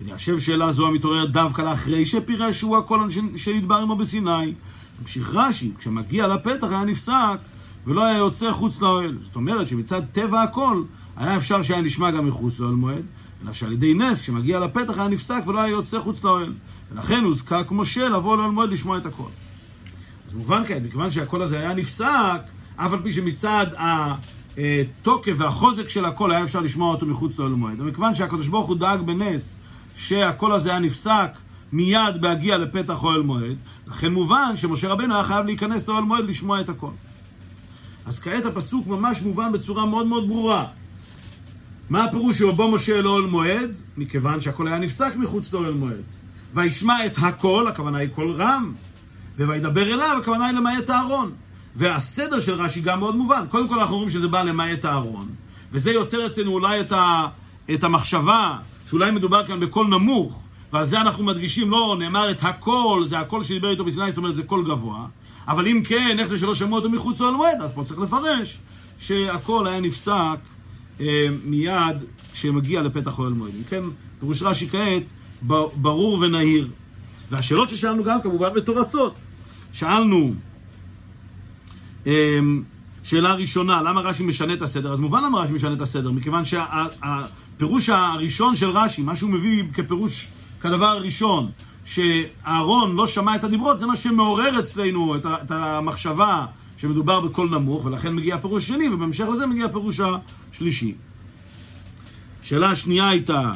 ואני 0.01 0.17
חושב 0.17 0.39
שאלה 0.39 0.71
זו 0.71 0.87
המתעוררת 0.87 1.31
דווקא 1.31 1.61
לאחרי 1.61 2.05
שפירש 2.05 2.59
שהוא 2.59 2.77
הכל 2.77 3.07
שנדבר 3.35 3.75
עמו 3.75 3.95
בסיני. 3.95 4.53
ממשיך 5.01 5.31
רש"י, 5.33 5.71
כשמגיע 5.79 6.27
לפתח 6.27 6.67
היה 6.69 6.83
נפסק 6.83 7.37
ולא 7.85 8.05
היה 8.05 8.17
יוצא 8.17 8.51
חוץ 8.51 8.81
לאוהל. 8.81 9.17
זאת 9.21 9.35
אומרת 9.35 9.67
שמצד 9.67 10.01
טבע 10.11 10.41
הקול, 10.41 10.83
היה 11.17 11.37
אפשר 11.37 11.61
שהיה 11.61 11.81
נשמע 11.81 12.11
גם 12.11 12.27
מחוץ 12.27 12.59
לאוהל 12.59 12.75
מועד, 12.75 13.05
אלא 13.43 13.53
שעל 13.53 13.73
ידי 13.73 13.93
נס, 13.93 14.21
כשמגיע 14.21 14.59
לפתח 14.59 14.97
היה 14.97 15.07
נפסק 15.07 15.41
ולא 15.47 15.59
היה 15.59 15.71
יוצא 15.71 15.99
חוץ 15.99 16.23
לאוהל. 16.23 16.53
ולכן 16.91 17.23
הוזקק 17.23 17.65
משה 17.71 18.09
לבוא 18.09 18.37
לאוהל 18.37 18.51
מועד 18.51 18.69
לשמוע 18.69 18.97
את 18.97 19.05
הקול. 19.05 19.29
אז 20.27 20.35
מובן 20.35 20.63
כעת, 20.67 20.81
מכיוון 20.85 21.11
שהקול 21.11 21.41
הזה 21.41 21.59
היה 21.59 21.73
נפסק, 21.73 22.41
אף 22.75 22.93
על 22.93 22.99
פי 23.03 23.13
שמצד 23.13 23.65
התוקף 23.77 25.33
והחוזק 25.37 25.89
של 25.89 26.05
הקול 26.05 26.31
היה 26.31 26.43
אפשר 26.43 26.59
לשמוע 26.59 26.93
אותו 26.93 27.05
מחוץ 27.05 27.39
לאוהל 27.39 27.53
מועד. 27.53 27.81
ומכיוון 27.81 28.15
שהקדוש 28.15 28.47
ברוך 28.47 28.67
הוא 28.67 28.77
דאג 28.77 29.01
בנס 29.01 29.57
שהקול 29.95 30.53
הזה 30.53 30.69
היה 30.69 30.79
נפסק 30.79 31.31
מיד 31.71 32.21
בהגיע 32.21 32.57
לפתח 32.57 33.03
אוהל 33.03 33.21
מועד, 33.21 33.55
לכן 33.87 34.13
מובן 34.13 34.55
שמשה 34.55 34.87
רבנו 34.87 35.13
היה 35.13 35.23
חייב 35.23 35.45
להיכנס 35.45 35.87
לאוהל 35.87 36.03
מועד 36.03 36.25
לשמוע 36.25 36.61
את 36.61 36.69
הקול. 36.69 36.93
אז 38.05 38.19
כעת 38.19 38.45
הפסוק 38.45 38.87
ממש 38.87 39.21
מובן 39.21 39.51
בצורה 39.51 39.85
מאוד 39.85 40.07
מאוד 40.07 40.27
ברורה. 40.27 40.65
מה 41.89 42.03
הפירוש 42.03 42.37
שבבוא 42.37 42.71
משה 42.71 43.01
לאוהל 43.01 43.25
מועד? 43.25 43.77
מכיוון 43.97 44.41
שהקול 44.41 44.67
היה 44.67 44.79
נפסק 44.79 45.15
מחוץ 45.15 45.53
לאוהל 45.53 45.73
מועד. 45.73 46.01
וישמע 46.53 47.05
את 47.05 47.13
הקול, 47.17 47.67
הכוונה 47.67 47.97
היא 47.97 48.09
קול 48.09 48.31
רם, 48.31 48.73
וידבר 49.35 49.93
אליו, 49.93 50.17
הכוונה 50.21 50.45
היא 50.45 50.55
למעט 50.55 50.89
אהרון. 50.89 51.31
והסדר 51.77 52.41
של 52.41 52.53
רש"י 52.53 52.81
גם 52.81 52.99
מאוד 52.99 53.15
מובן. 53.15 53.45
קודם 53.49 53.67
כל 53.67 53.79
אנחנו 53.79 53.93
אומרים 53.95 54.09
שזה 54.09 54.27
בא 54.27 54.41
למעט 54.41 54.85
אהרון, 54.85 55.27
וזה 55.71 55.91
יוצר 55.91 56.27
אצלנו 56.27 56.51
אולי 56.51 56.81
את, 56.81 56.91
ה, 56.91 57.27
את 57.73 57.83
המחשבה 57.83 58.57
שאולי 58.89 59.11
מדובר 59.11 59.47
כאן 59.47 59.59
בקול 59.59 59.87
נמוך, 59.87 60.41
ועל 60.73 60.85
זה 60.85 61.01
אנחנו 61.01 61.23
מדגישים, 61.23 61.71
לא, 61.71 61.95
נאמר 61.99 62.31
את 62.31 62.43
הקול, 62.43 63.07
זה 63.07 63.19
הקול 63.19 63.43
שדיבר 63.43 63.69
איתו 63.69 63.85
בסיני, 63.85 64.07
זאת 64.07 64.17
אומרת 64.17 64.35
זה 64.35 64.43
קול 64.43 64.65
גבוה, 64.65 65.05
אבל 65.47 65.67
אם 65.67 65.81
כן, 65.85 66.15
איך 66.19 66.27
זה 66.27 66.39
שלא 66.39 66.55
שמעו 66.55 66.75
אותו 66.75 66.89
מחוץ 66.89 67.19
לאוהל 67.19 67.35
מועד, 67.35 67.61
אז 67.61 67.73
פה 67.73 67.83
צריך 67.83 67.99
לפרש 67.99 68.57
שהקול 68.99 69.67
היה 69.67 69.79
נפסק 69.79 70.37
מיד 71.45 71.97
כשמגיע 72.33 72.81
לפתח 72.81 73.19
אוהל 73.19 73.33
מועד. 73.33 73.51
כן, 73.69 73.83
פירוש 74.19 74.41
רש"י 74.41 74.69
כעת 74.69 75.03
ברור 75.75 76.19
ונהיר. 76.19 76.67
והשאלות 77.31 77.69
ששאלנו 77.69 78.03
גם 78.03 78.21
כמובן 78.21 78.49
מתורצות. 78.55 79.15
שאלנו, 79.73 80.33
אה, 82.07 82.39
שאלה 83.03 83.33
ראשונה, 83.33 83.81
למה 83.81 84.01
רש"י 84.01 84.23
משנה 84.23 84.53
את 84.53 84.61
הסדר? 84.61 84.93
אז 84.93 84.99
מובן 84.99 85.23
למה 85.23 85.39
רש"י 85.39 85.53
משנה 85.53 85.73
את 85.73 85.81
הסדר, 85.81 86.11
מכיוון 86.11 86.43
שהפירוש 86.45 87.89
הראשון 87.89 88.55
של 88.55 88.69
רש"י, 88.69 89.01
מה 89.01 89.15
שהוא 89.15 89.29
מביא 89.29 89.63
כפירוש, 89.73 90.27
כדבר 90.61 90.85
הראשון, 90.85 91.49
שאהרון 91.85 92.95
לא 92.95 93.07
שמע 93.07 93.35
את 93.35 93.43
הדיברות, 93.43 93.79
זה 93.79 93.85
מה 93.85 93.95
שמעורר 93.95 94.59
אצלנו 94.59 95.15
את 95.15 95.51
המחשבה 95.51 96.45
שמדובר 96.77 97.19
בקול 97.19 97.49
נמוך, 97.49 97.85
ולכן 97.85 98.15
מגיע 98.15 98.35
הפירוש 98.35 98.63
השני, 98.63 98.89
ובהמשך 98.89 99.25
לזה 99.33 99.45
מגיע 99.45 99.65
הפירוש 99.65 99.99
השלישי. 100.53 100.95
השאלה 102.43 102.71
השנייה 102.71 103.09
הייתה, 103.09 103.51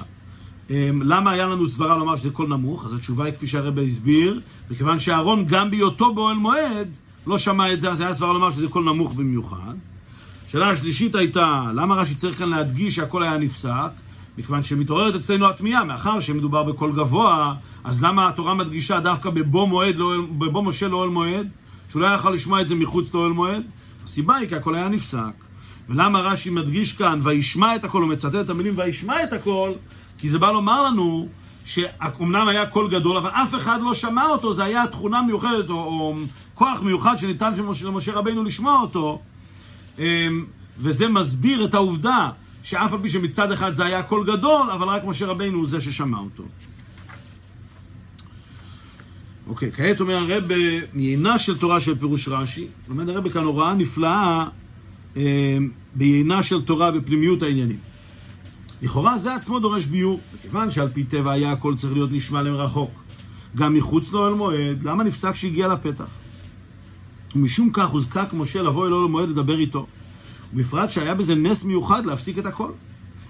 אמ, 0.70 1.01
למה 1.01 1.32
היה 1.32 1.46
לנו 1.46 1.68
סברה 1.70 1.98
לומר 1.98 2.16
שזה 2.16 2.30
קול 2.30 2.48
נמוך? 2.48 2.86
אז 2.86 2.94
התשובה 2.94 3.25
היא 3.25 3.34
כפי 3.34 3.48
שהרבא 3.48 3.82
הסביר, 3.82 4.42
מכיוון 4.72 5.00
שאהרון 5.00 5.46
גם 5.48 5.72
בהיותו 5.72 6.13
באוהל 6.13 6.38
מועד 6.38 6.88
לא 7.28 7.38
שמע 7.38 7.74
את 7.74 7.80
זה, 7.80 7.92
אז 7.92 8.01
היה 8.01 8.16
סברה 8.16 8.34
לומר 8.34 8.51
שזה 8.51 8.68
קול 8.68 8.84
נמוך 8.84 9.13
במיוחד. 9.13 9.74
השאלה 10.48 10.70
השלישית 10.70 11.16
הייתה, 11.16 11.72
למה 11.75 11.96
רש"י 11.96 12.16
צריך 12.16 12.38
כאן 12.38 12.50
להדגיש 12.50 12.96
שהקול 12.96 13.24
היה 13.24 13.38
נפסק? 13.38 13.92
מכיוון 14.38 14.63
שמתעוררת 14.63 15.16
אצלנו 15.16 15.50
התמיהה, 15.50 15.84
מאחר 15.84 16.20
שמדובר 16.20 16.63
בקול 16.63 16.92
גבוה, 16.96 17.54
אז 17.84 18.04
למה 18.04 18.28
התורה 18.28 18.54
מדגישה 18.54 19.00
דווקא 19.00 19.30
בבוא 19.30 19.68
מועד, 19.68 19.96
לא, 19.96 20.13
בבוא 20.38 20.63
משה 20.63 20.88
לאוהל 20.88 21.10
מועד? 21.10 21.48
שהוא 21.91 22.01
לא 22.01 22.07
יכול 22.07 22.33
לשמוע 22.33 22.62
את 22.62 22.67
זה 22.67 22.75
מחוץ 22.75 23.13
לאוהל 23.13 23.31
מועד? 23.31 23.63
הסיבה 24.05 24.36
היא 24.36 24.50
כי 24.50 24.55
הקול 24.55 24.75
היה 24.75 24.89
נפסק. 24.89 25.33
ולמה 25.89 26.19
רש"י 26.19 26.50
מדגיש 26.50 26.93
כאן, 26.93 27.19
וישמע 27.24 27.75
את 27.75 27.83
הקול, 27.83 28.01
הוא 28.01 28.12
מצטט 28.12 28.36
את 28.36 28.50
המילים 28.50 28.74
וישמע 28.77 29.24
את 29.24 29.33
הקול, 29.33 29.71
כי 30.17 30.29
זה 30.29 30.39
בא 30.39 30.51
לומר 30.51 30.83
לנו 30.83 31.27
שאומנם 31.65 32.48
היה 32.48 32.65
קול 32.65 32.91
גדול, 32.91 33.17
אבל 33.17 33.29
אף 33.29 33.55
אחד 33.55 33.81
לא 33.81 33.93
שמע 33.93 34.25
אותו, 34.25 34.53
זה 34.53 34.63
היה 34.63 34.88
תכונה 34.88 35.21
מיוחדת, 35.21 35.69
או, 35.69 35.75
או 35.75 36.15
כוח 36.53 36.81
מיוחד 36.81 37.15
שניתן 37.17 37.53
למשה 37.86 38.13
רבינו 38.13 38.43
לשמוע 38.43 38.81
אותו, 38.81 39.19
אמ, 40.00 40.45
וזה 40.79 41.07
מסביר 41.07 41.65
את 41.65 41.74
העובדה 41.74 42.29
שאף 42.63 42.93
על 42.93 43.00
פי 43.01 43.10
שמצד 43.10 43.51
אחד 43.51 43.71
זה 43.71 43.86
היה 43.86 44.03
קול 44.03 44.25
גדול, 44.25 44.71
אבל 44.71 44.88
רק 44.88 45.03
משה 45.03 45.25
רבינו 45.25 45.57
הוא 45.57 45.67
זה 45.67 45.81
ששמע 45.81 46.17
אותו. 46.17 46.43
אוקיי, 49.51 49.72
כעת 49.72 50.00
אומר 50.00 50.17
הרב, 50.17 50.43
מיינה 50.93 51.39
של 51.39 51.58
תורה 51.58 51.79
של 51.79 51.98
פירוש 51.98 52.27
רש"י, 52.27 52.67
לומד 52.89 53.10
הרב 53.10 53.29
כאן 53.29 53.43
הוראה 53.43 53.74
נפלאה 53.74 54.46
אה, 55.17 55.58
ביינה 55.96 56.43
של 56.43 56.62
תורה 56.62 56.91
בפנימיות 56.91 57.43
העניינים. 57.43 57.77
לכאורה 58.81 59.17
זה 59.17 59.36
עצמו 59.36 59.60
דורש 59.60 59.86
ביור, 59.86 60.20
מכיוון 60.36 60.72
שעל 60.72 60.89
פי 60.89 61.03
טבע 61.03 61.31
היה 61.31 61.51
הכל 61.51 61.75
צריך 61.75 61.93
להיות 61.93 62.12
נשמע 62.12 62.41
למרחוק. 62.41 62.91
גם 63.55 63.74
מחוץ 63.74 64.12
לאוהל 64.12 64.34
מועד, 64.34 64.84
למה 64.84 65.03
נפסק 65.03 65.36
שהגיע 65.36 65.67
לפתח? 65.67 66.08
ומשום 67.36 67.70
כך 67.74 67.89
הוזקק 67.89 68.34
משה 68.34 68.62
לבוא 68.62 68.88
אל 68.88 68.93
אוהל 68.93 69.08
מועד 69.08 69.29
לדבר 69.29 69.60
איתו. 69.60 69.88
ובפרט 70.53 70.91
שהיה 70.91 71.15
בזה 71.15 71.36
נס 71.36 71.63
מיוחד 71.63 72.05
להפסיק 72.05 72.38
את 72.38 72.46
הכל. 72.46 72.72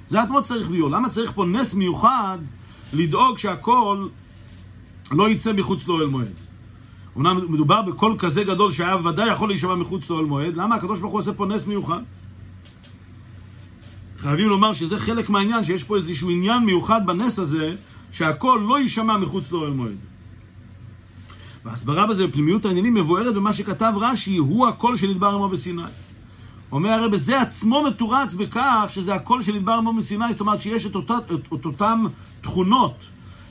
זה 0.07 0.21
עצמו 0.21 0.41
צריך 0.41 0.67
ביור. 0.67 0.89
למה 0.89 1.09
צריך 1.09 1.31
פה 1.31 1.45
נס 1.45 1.73
מיוחד 1.73 2.37
לדאוג 2.93 3.37
שהכל 3.37 4.07
לא 5.11 5.29
יצא 5.29 5.53
מחוץ 5.53 5.87
לאוהל 5.87 6.07
מועד. 6.07 6.33
אמנם 7.17 7.53
מדובר 7.53 7.81
בקול 7.81 8.15
כזה 8.19 8.43
גדול 8.43 8.71
שהיה 8.71 8.95
ודאי 8.95 9.31
יכול 9.31 9.49
להישמע 9.49 9.75
מחוץ 9.75 10.09
לאוהל 10.09 10.25
מועד, 10.25 10.55
למה 10.55 10.75
הקדוש 10.75 10.99
ברוך 10.99 11.13
הוא 11.13 11.21
עושה 11.21 11.33
פה 11.33 11.45
נס 11.45 11.67
מיוחד? 11.67 12.01
חייבים 14.17 14.49
לומר 14.49 14.73
שזה 14.73 14.99
חלק 14.99 15.29
מהעניין, 15.29 15.65
שיש 15.65 15.83
פה 15.83 15.95
איזשהו 15.95 16.29
עניין 16.29 16.63
מיוחד 16.63 17.05
בנס 17.05 17.39
הזה, 17.39 17.75
שהקול 18.11 18.61
לא 18.61 18.79
יישמע 18.79 19.17
מחוץ 19.17 19.51
לאוהל 19.51 19.71
מועד. 19.71 19.95
וההסברה 21.65 22.07
בזה 22.07 22.27
בפנימיות 22.27 22.65
העניינים 22.65 22.93
מבוארת 22.93 23.35
במה 23.35 23.53
שכתב 23.53 23.93
רש"י, 23.95 24.37
הוא 24.37 24.67
הקול 24.67 24.97
שנדבר 24.97 25.27
עמו 25.27 25.49
בסיני. 25.49 25.81
אומר 26.71 26.89
הרי 26.89 27.09
בזה 27.09 27.41
עצמו 27.41 27.83
מתורץ 27.83 28.33
בכך 28.33 28.87
שזה 28.89 29.15
הקול 29.15 29.43
שנדבר 29.43 29.73
עמו 29.73 29.93
בסיני, 29.93 30.31
זאת 30.31 30.41
אומרת 30.41 30.61
שיש 30.61 30.85
את, 30.85 30.95
אותם 31.65 32.05
תכונות 32.41 32.95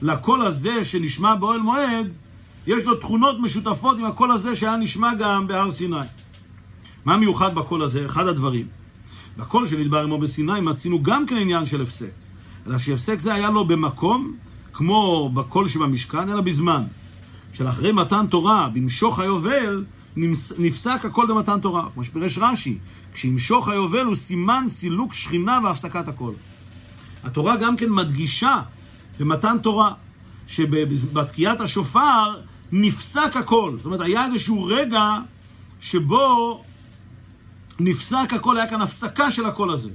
לקול 0.03 0.43
הזה 0.43 0.85
שנשמע 0.85 1.35
באוהל 1.35 1.61
מועד, 1.61 2.13
יש 2.67 2.85
לו 2.85 2.95
תכונות 2.95 3.37
משותפות 3.41 3.99
עם 3.99 4.05
הקול 4.05 4.31
הזה 4.31 4.57
שהיה 4.57 4.77
נשמע 4.77 5.15
גם 5.15 5.47
בהר 5.47 5.71
סיני. 5.71 5.97
מה 7.05 7.17
מיוחד 7.17 7.55
בקול 7.55 7.83
הזה? 7.83 8.07
אחד 8.07 8.27
הדברים. 8.27 8.67
בקול 9.37 9.67
שנדבר 9.67 10.03
עמו 10.03 10.19
בסיני 10.19 10.61
מצינו 10.61 11.03
גם 11.03 11.27
כן 11.27 11.37
עניין 11.37 11.67
של 11.67 11.83
הפסק. 11.83 12.11
אלא 12.67 12.79
שהפסק 12.79 13.21
זה 13.21 13.35
היה 13.35 13.51
לו 13.51 13.65
במקום, 13.65 14.35
כמו 14.73 15.31
בקול 15.35 15.69
שבמשכן, 15.69 16.29
אלא 16.29 16.41
בזמן. 16.41 16.83
של 17.53 17.69
אחרי 17.69 17.93
מתן 17.93 18.27
תורה, 18.27 18.69
במשוך 18.73 19.19
היובל, 19.19 19.85
נפסק 20.59 21.05
הכל 21.05 21.27
במתן 21.27 21.61
תורה. 21.61 21.89
כמו 21.95 22.05
שפירש 22.05 22.39
רש"י, 22.39 22.79
כשימשוך 23.15 23.69
היובל 23.69 24.05
הוא 24.05 24.15
סימן 24.15 24.65
סילוק 24.69 25.15
שכינה 25.15 25.59
והפסקת 25.65 26.09
הכל. 26.09 26.33
התורה 27.25 27.57
גם 27.57 27.77
כן 27.77 27.91
מדגישה 27.91 28.63
במתן 29.21 29.57
תורה, 29.63 29.93
שבתקיעת 30.49 31.61
השופר 31.61 32.41
נפסק 32.73 33.37
הכל. 33.37 33.75
זאת 33.77 33.87
אומרת, 33.87 34.01
היה 34.01 34.27
איזשהו 34.27 34.65
רגע 34.65 35.03
שבו 35.81 36.65
נפסק 37.81 38.33
הכל, 38.33 38.57
היה 38.57 38.71
כאן 38.71 38.83
הפסקה 38.83 39.31
של 39.31 39.47
הקול 39.47 39.71
הזה. 39.71 39.91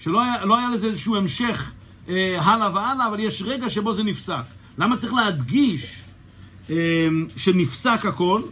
שלא 0.00 0.22
היה, 0.22 0.44
לא 0.44 0.58
היה 0.58 0.68
לזה 0.68 0.86
איזשהו 0.86 1.16
המשך 1.16 1.72
אה, 2.08 2.40
הלאה 2.40 2.74
והלאה, 2.74 3.08
אבל 3.08 3.20
יש 3.20 3.42
רגע 3.42 3.70
שבו 3.70 3.92
זה 3.92 4.02
נפסק. 4.02 4.42
למה 4.78 4.96
צריך 4.96 5.12
להדגיש 5.12 6.02
אה, 6.70 7.08
שנפסק 7.36 8.06
הכל? 8.06 8.42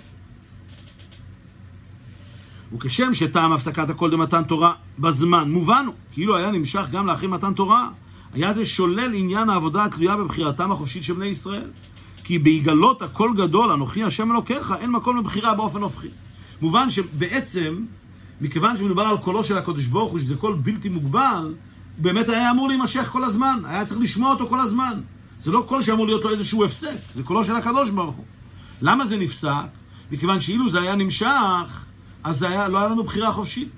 וכשם 2.72 3.14
שטעם 3.14 3.52
הפסקת 3.52 3.90
הכל 3.90 4.10
במתן 4.10 4.44
תורה 4.44 4.72
בזמן, 4.98 5.50
מובן 5.50 5.84
הוא, 5.86 5.94
כאילו 6.12 6.36
היה 6.36 6.50
נמשך 6.50 6.84
גם 6.92 7.06
לאחרי 7.06 7.28
מתן 7.28 7.54
תורה, 7.54 7.88
היה 8.34 8.52
זה 8.52 8.66
שולל 8.66 9.14
עניין 9.14 9.50
העבודה 9.50 9.84
התלויה 9.84 10.16
בבחירתם 10.16 10.72
החופשית 10.72 11.04
של 11.04 11.12
בני 11.12 11.26
ישראל. 11.26 11.70
כי 12.24 12.38
בהיגלות 12.38 13.02
הקול 13.02 13.30
גדול, 13.36 13.70
אנוכי 13.70 14.04
השם 14.04 14.32
אלוקיך, 14.32 14.74
אין 14.78 14.90
מקום 14.90 15.16
לבחירה 15.16 15.54
באופן 15.54 15.82
הופכי. 15.82 16.08
מובן 16.60 16.90
שבעצם, 16.90 17.84
מכיוון 18.40 18.76
שמדובר 18.76 19.02
על 19.02 19.16
קולו 19.16 19.44
של 19.44 19.58
הקדוש 19.58 19.86
ברוך 19.86 20.12
הוא, 20.12 20.20
שזה 20.20 20.36
קול 20.36 20.54
בלתי 20.54 20.88
מוגבל, 20.88 21.54
באמת 21.98 22.28
היה 22.28 22.50
אמור 22.50 22.68
להימשך 22.68 23.08
כל 23.12 23.24
הזמן, 23.24 23.60
היה 23.64 23.84
צריך 23.84 24.00
לשמוע 24.00 24.30
אותו 24.30 24.46
כל 24.46 24.60
הזמן. 24.60 25.00
זה 25.40 25.50
לא 25.50 25.64
קול 25.68 25.82
שאמור 25.82 26.06
להיות 26.06 26.24
לו 26.24 26.30
איזשהו 26.30 26.64
הפסק, 26.64 26.96
זה 27.14 27.22
קולו 27.22 27.44
של 27.44 27.56
הקדוש 27.56 27.90
ברוך 27.90 28.16
הוא. 28.16 28.24
למה 28.82 29.06
זה 29.06 29.16
נפסק? 29.16 29.68
מכיוון 30.12 30.40
שאילו 30.40 30.70
זה 30.70 30.80
היה 30.80 30.96
נמשך, 30.96 31.84
אז 32.24 32.38
זה 32.38 32.48
היה, 32.48 32.68
לא 32.68 32.78
היה 32.78 32.88
לנו 32.88 33.04
בחירה 33.04 33.32
חופשית. 33.32 33.68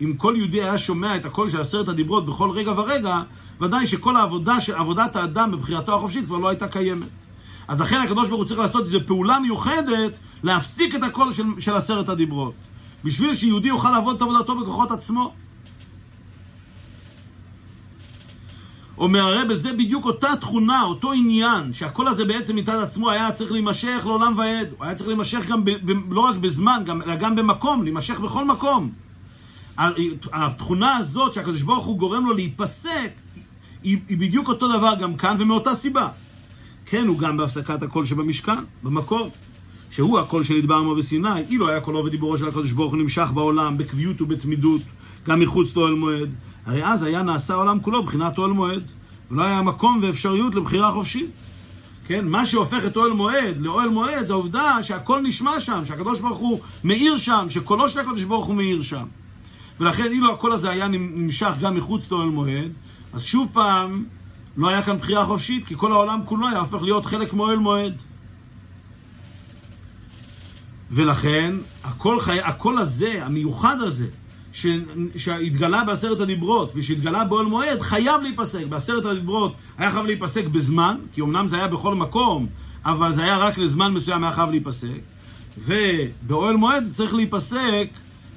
אם 0.00 0.14
כל 0.16 0.34
יהודי 0.36 0.62
היה 0.62 0.78
שומע 0.78 1.16
את 1.16 1.24
הקול 1.24 1.50
של 1.50 1.60
עשרת 1.60 1.88
הדיברות 1.88 2.26
בכל 2.26 2.50
רגע 2.50 2.72
ורגע, 2.76 3.22
ודאי 3.60 3.86
שכל 3.86 4.16
העבודה, 4.16 4.54
עבודת 4.74 5.16
האדם 5.16 5.50
בבחירתו 5.50 5.94
החופשית 5.94 6.24
כבר 6.24 6.36
לא 6.36 6.48
הייתה 6.48 6.68
קיימת. 6.68 7.08
אז 7.68 7.80
לכן 7.80 8.00
הקדוש 8.00 8.28
ברוך 8.28 8.40
הוא 8.40 8.48
צריך 8.48 8.60
לעשות 8.60 8.82
איזו 8.82 8.98
פעולה 9.06 9.40
מיוחדת 9.40 10.12
להפסיק 10.42 10.94
את 10.94 11.02
הקול 11.02 11.32
של, 11.32 11.44
של 11.58 11.74
עשרת 11.74 12.08
הדיברות. 12.08 12.54
בשביל 13.04 13.36
שיהודי 13.36 13.68
יוכל 13.68 13.90
לעבוד 13.90 14.16
את 14.16 14.22
עבודתו 14.22 14.56
בכוחות 14.56 14.90
עצמו. 14.90 15.32
אומר 18.98 19.20
הרב, 19.20 19.52
זה 19.52 19.72
בדיוק 19.72 20.04
אותה 20.04 20.36
תכונה, 20.40 20.82
אותו 20.82 21.12
עניין, 21.12 21.72
שהקול 21.72 22.08
הזה 22.08 22.24
בעצם 22.24 22.56
מצד 22.56 22.76
עצמו 22.82 23.10
היה 23.10 23.32
צריך 23.32 23.52
להימשך 23.52 24.02
לעולם 24.04 24.34
ועד. 24.36 24.68
הוא 24.78 24.84
היה 24.84 24.94
צריך 24.94 25.08
להימשך 25.08 25.46
גם 25.48 25.64
ב, 25.64 25.70
ב, 25.70 26.12
לא 26.12 26.20
רק 26.20 26.36
בזמן, 26.36 26.82
גם, 26.86 27.02
אלא 27.02 27.16
גם 27.16 27.36
במקום, 27.36 27.82
להימשך 27.82 28.20
בכל 28.20 28.44
מקום. 28.44 28.90
התכונה 30.32 30.96
הזאת 30.96 31.34
שהקדוש 31.34 31.62
ברוך 31.62 31.86
הוא 31.86 31.98
גורם 31.98 32.26
לו 32.26 32.32
להיפסק, 32.32 33.10
היא, 33.82 33.98
היא 34.08 34.18
בדיוק 34.18 34.48
אותו 34.48 34.78
דבר 34.78 34.94
גם 35.00 35.16
כאן 35.16 35.36
ומאותה 35.38 35.74
סיבה. 35.74 36.08
כן, 36.86 37.06
הוא 37.06 37.18
גם 37.18 37.36
בהפסקת 37.36 37.82
הקול 37.82 38.06
שבמשכן, 38.06 38.64
במקום. 38.82 39.28
שהוא 39.90 40.18
הקול 40.18 40.44
שנדבר 40.44 40.74
עמו 40.74 40.94
בסיני, 40.94 41.40
אילו 41.48 41.68
היה 41.68 41.80
קולו 41.80 42.04
ודיבורו 42.04 42.38
של 42.38 42.48
הקדוש 42.48 42.72
ברוך 42.72 42.92
הוא 42.92 43.02
נמשך 43.02 43.30
בעולם 43.34 43.78
בקביעות 43.78 44.20
ובתמידות, 44.20 44.80
גם 45.26 45.40
מחוץ 45.40 45.76
לאוהל 45.76 45.94
מועד, 45.94 46.30
הרי 46.66 46.84
אז 46.84 47.02
היה 47.02 47.22
נעשה 47.22 47.54
העולם 47.54 47.80
כולו 47.80 48.02
בחינת 48.02 48.38
אוהל 48.38 48.50
מועד, 48.50 48.82
ולא 49.30 49.42
היה 49.42 49.62
מקום 49.62 50.00
ואפשריות 50.02 50.54
לבחירה 50.54 50.92
חופשית. 50.92 51.30
כן, 52.06 52.28
מה 52.28 52.46
שהופך 52.46 52.86
את 52.86 52.96
אוהל 52.96 53.12
מועד 53.12 53.60
לאוהל 53.60 53.88
מועד 53.88 54.26
זה 54.26 54.32
העובדה 54.32 54.82
שהקול 54.82 55.20
נשמע 55.20 55.60
שם, 55.60 55.82
שהקדוש 55.84 56.20
ברוך 56.20 56.38
הוא 56.38 56.60
מאיר 56.84 57.16
שם, 57.16 57.46
שקולו 57.48 57.90
של 57.90 57.98
הקדוש 57.98 58.24
ברוך 58.24 58.46
הוא 58.46 58.54
מאיר 58.54 58.82
שם. 58.82 59.04
ולכן 59.80 60.04
אילו 60.04 60.32
הקול 60.32 60.52
הזה 60.52 60.70
היה 60.70 60.88
נמשך 60.88 61.52
גם 61.60 61.76
מחוץ 61.76 62.10
לאוהל 62.12 62.28
מועד, 62.28 62.72
אז 63.12 63.22
שוב 63.22 63.48
פעם 63.52 64.04
לא 64.56 64.68
היה 64.68 64.82
כאן 64.82 64.98
בחירה 64.98 65.24
חופשית, 65.24 65.66
כי 65.66 65.74
כל 65.76 65.92
העולם 65.92 66.20
כולו 66.24 66.48
היה 66.48 66.58
הופך 66.58 66.82
להיות 66.82 67.06
חלק 67.06 67.32
מאוהל 67.32 67.58
מועד. 67.58 67.94
ולכן 70.90 71.54
הקול, 71.84 72.20
חי... 72.20 72.40
הקול 72.40 72.78
הזה, 72.78 73.24
המיוחד 73.24 73.80
הזה, 73.80 74.06
ש... 74.52 74.66
שהתגלה 75.16 75.84
בעשרת 75.84 76.20
הדיברות 76.20 76.72
ושהתגלה 76.74 77.24
באוהל 77.24 77.46
מועד, 77.46 77.80
חייב 77.80 78.22
להיפסק. 78.22 78.66
בעשרת 78.66 79.04
הדיברות 79.04 79.54
היה 79.78 79.92
חייב 79.92 80.06
להיפסק 80.06 80.44
בזמן, 80.46 80.96
כי 81.14 81.20
אמנם 81.20 81.48
זה 81.48 81.56
היה 81.56 81.68
בכל 81.68 81.94
מקום, 81.94 82.46
אבל 82.84 83.12
זה 83.12 83.22
היה 83.22 83.38
רק 83.38 83.58
לזמן 83.58 83.92
מסוים 83.92 84.24
היה 84.24 84.32
חייב 84.32 84.50
להיפסק. 84.50 85.00
ובאוהל 85.58 86.56
מועד 86.56 86.84
זה 86.84 86.94
צריך 86.94 87.14
להיפסק 87.14 87.88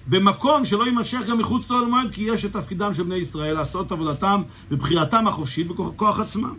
במקום 0.07 0.65
שלא 0.65 0.85
יימשך 0.85 1.19
גם 1.29 1.37
מחוץ 1.37 1.69
לאוהל 1.69 1.85
מועד, 1.85 2.11
כי 2.11 2.23
יש 2.23 2.45
את 2.45 2.53
תפקידם 2.53 2.93
של 2.93 3.03
בני 3.03 3.15
ישראל 3.15 3.53
לעשות 3.53 3.87
את 3.87 3.91
עבודתם 3.91 4.41
בבחירתם 4.71 5.27
החופשית 5.27 5.67
בכוח 5.67 6.19
עצמם. 6.19 6.53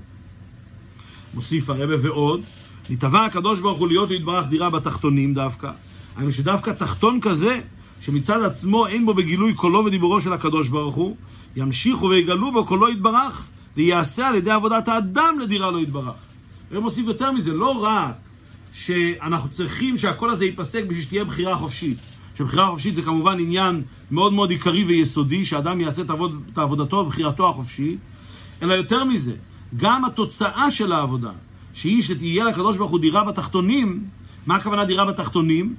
מוסיף 1.34 1.70
הרבה 1.70 1.94
ועוד, 2.02 2.40
נתבע 2.90 3.24
הקדוש 3.24 3.60
ברוך 3.60 3.78
הוא 3.78 3.88
להיות 3.88 4.10
להתברך 4.10 4.46
דירה 4.46 4.70
בתחתונים 4.70 5.34
דווקא. 5.34 5.70
היינו 6.16 6.32
שדווקא 6.32 6.70
תחתון 6.70 7.20
כזה, 7.20 7.60
שמצד 8.00 8.42
עצמו 8.42 8.86
אין 8.86 9.06
בו 9.06 9.14
בגילוי 9.14 9.54
קולו 9.54 9.84
ודיבורו 9.84 10.20
של 10.20 10.32
הקדוש 10.32 10.68
ברוך 10.68 10.94
הוא, 10.94 11.16
ימשיכו 11.56 12.08
ויגלו 12.08 12.52
בו 12.52 12.64
קולו 12.64 12.90
יתברך, 12.90 13.46
וייעשה 13.76 14.28
על 14.28 14.34
ידי 14.34 14.50
עבודת 14.50 14.88
האדם 14.88 15.38
לדירה 15.40 15.70
לא 15.70 15.78
יתברך. 15.78 16.14
הוא 16.70 16.80
מוסיף 16.80 17.06
יותר 17.06 17.32
מזה, 17.32 17.52
לא 17.52 17.70
רק 17.70 18.14
שאנחנו 18.72 19.48
צריכים 19.48 19.98
שהקול 19.98 20.30
הזה 20.30 20.44
ייפסק 20.44 20.84
בשביל 20.84 21.02
שתהיה 21.02 21.24
בחירה 21.24 21.56
חופשית. 21.56 21.98
שבחירה 22.38 22.66
חופשית 22.66 22.94
זה 22.94 23.02
כמובן 23.02 23.40
עניין 23.40 23.82
מאוד 24.10 24.32
מאוד 24.32 24.50
עיקרי 24.50 24.84
ויסודי, 24.84 25.44
שאדם 25.44 25.80
יעשה 25.80 26.02
את, 26.02 26.10
עבוד, 26.10 26.42
את 26.52 26.58
עבודתו 26.58 27.04
בבחירתו 27.04 27.48
החופשית, 27.48 27.98
אלא 28.62 28.74
יותר 28.74 29.04
מזה, 29.04 29.32
גם 29.76 30.04
התוצאה 30.04 30.70
של 30.70 30.92
העבודה, 30.92 31.30
שהיא 31.74 32.02
שתהיה 32.02 32.44
לקדוש 32.44 32.76
ברוך 32.76 32.90
הוא 32.90 33.00
דירה 33.00 33.24
בתחתונים, 33.24 34.04
מה 34.46 34.56
הכוונה 34.56 34.84
דירה 34.84 35.04
בתחתונים? 35.04 35.74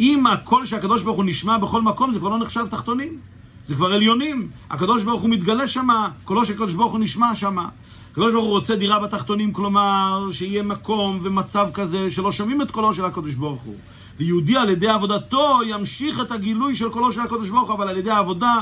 אם 0.00 0.26
הקול 0.26 0.66
שהקדוש 0.66 1.02
ברוך 1.02 1.16
הוא 1.16 1.24
נשמע 1.24 1.58
בכל 1.58 1.82
מקום, 1.82 2.12
זה 2.12 2.18
כבר 2.18 2.28
לא 2.28 2.38
נחשב 2.38 2.66
תחתונים. 2.70 3.18
זה 3.64 3.74
כבר 3.74 3.92
עליונים. 3.92 4.48
הקדוש 4.70 5.02
ברוך 5.02 5.22
הוא 5.22 5.30
מתגלה 5.30 5.68
שמה, 5.68 6.08
קולו 6.24 6.46
של 6.46 6.52
הקדוש 6.52 6.74
ברוך 6.74 6.92
הוא 6.92 7.00
נשמע 7.00 7.34
שמה. 7.34 7.68
הקדוש 8.12 8.32
ברוך 8.32 8.44
הוא 8.44 8.52
רוצה 8.52 8.76
דירה 8.76 8.98
בתחתונים, 8.98 9.52
כלומר, 9.52 10.28
שיהיה 10.32 10.62
מקום 10.62 11.20
ומצב 11.22 11.68
כזה 11.74 12.10
שלא 12.10 12.32
שומעים 12.32 12.62
את 12.62 12.70
קולו 12.70 12.94
של 12.94 13.04
הקדוש 13.04 13.34
ברוך 13.34 13.62
הוא. 13.62 13.76
ויהודי 14.18 14.56
על 14.56 14.68
ידי 14.68 14.88
עבודתו 14.88 15.58
ימשיך 15.66 16.20
את 16.20 16.32
הגילוי 16.32 16.76
של 16.76 16.88
קולו 16.88 17.12
של 17.12 17.20
הקדוש 17.20 17.48
ברוך 17.48 17.68
הוא, 17.68 17.76
אבל 17.76 17.88
על 17.88 17.96
ידי 17.96 18.10
העבודה 18.10 18.54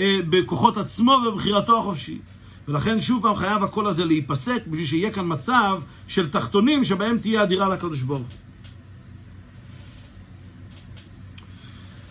אה, 0.00 0.18
בכוחות 0.30 0.76
עצמו 0.76 1.12
ובבחירתו 1.12 1.78
החופשית. 1.78 2.20
ולכן 2.68 3.00
שוב 3.00 3.22
פעם 3.22 3.36
חייב 3.36 3.62
הקול 3.62 3.86
הזה 3.86 4.04
להיפסק 4.04 4.66
בשביל 4.66 4.86
שיהיה 4.86 5.10
כאן 5.10 5.24
מצב 5.28 5.80
של 6.08 6.30
תחתונים 6.30 6.84
שבהם 6.84 7.18
תהיה 7.18 7.42
הדירה 7.42 7.68
לקדוש 7.68 8.00
ברוך 8.00 8.18
הוא. 8.18 8.46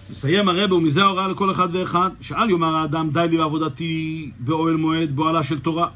מסיים 0.10 0.50
הרבה, 0.50 0.76
ומזה 0.76 1.04
ההוראה 1.04 1.28
לכל 1.28 1.52
אחד 1.52 1.68
ואחד, 1.72 2.10
שאל 2.22 2.50
יאמר 2.50 2.76
האדם, 2.76 3.10
די 3.10 3.28
לי 3.30 3.38
בעבודתי 3.38 4.32
באוהל 4.40 4.76
מועד, 4.76 5.16
באוהלה 5.16 5.44
של 5.44 5.60
תורה. 5.60 5.88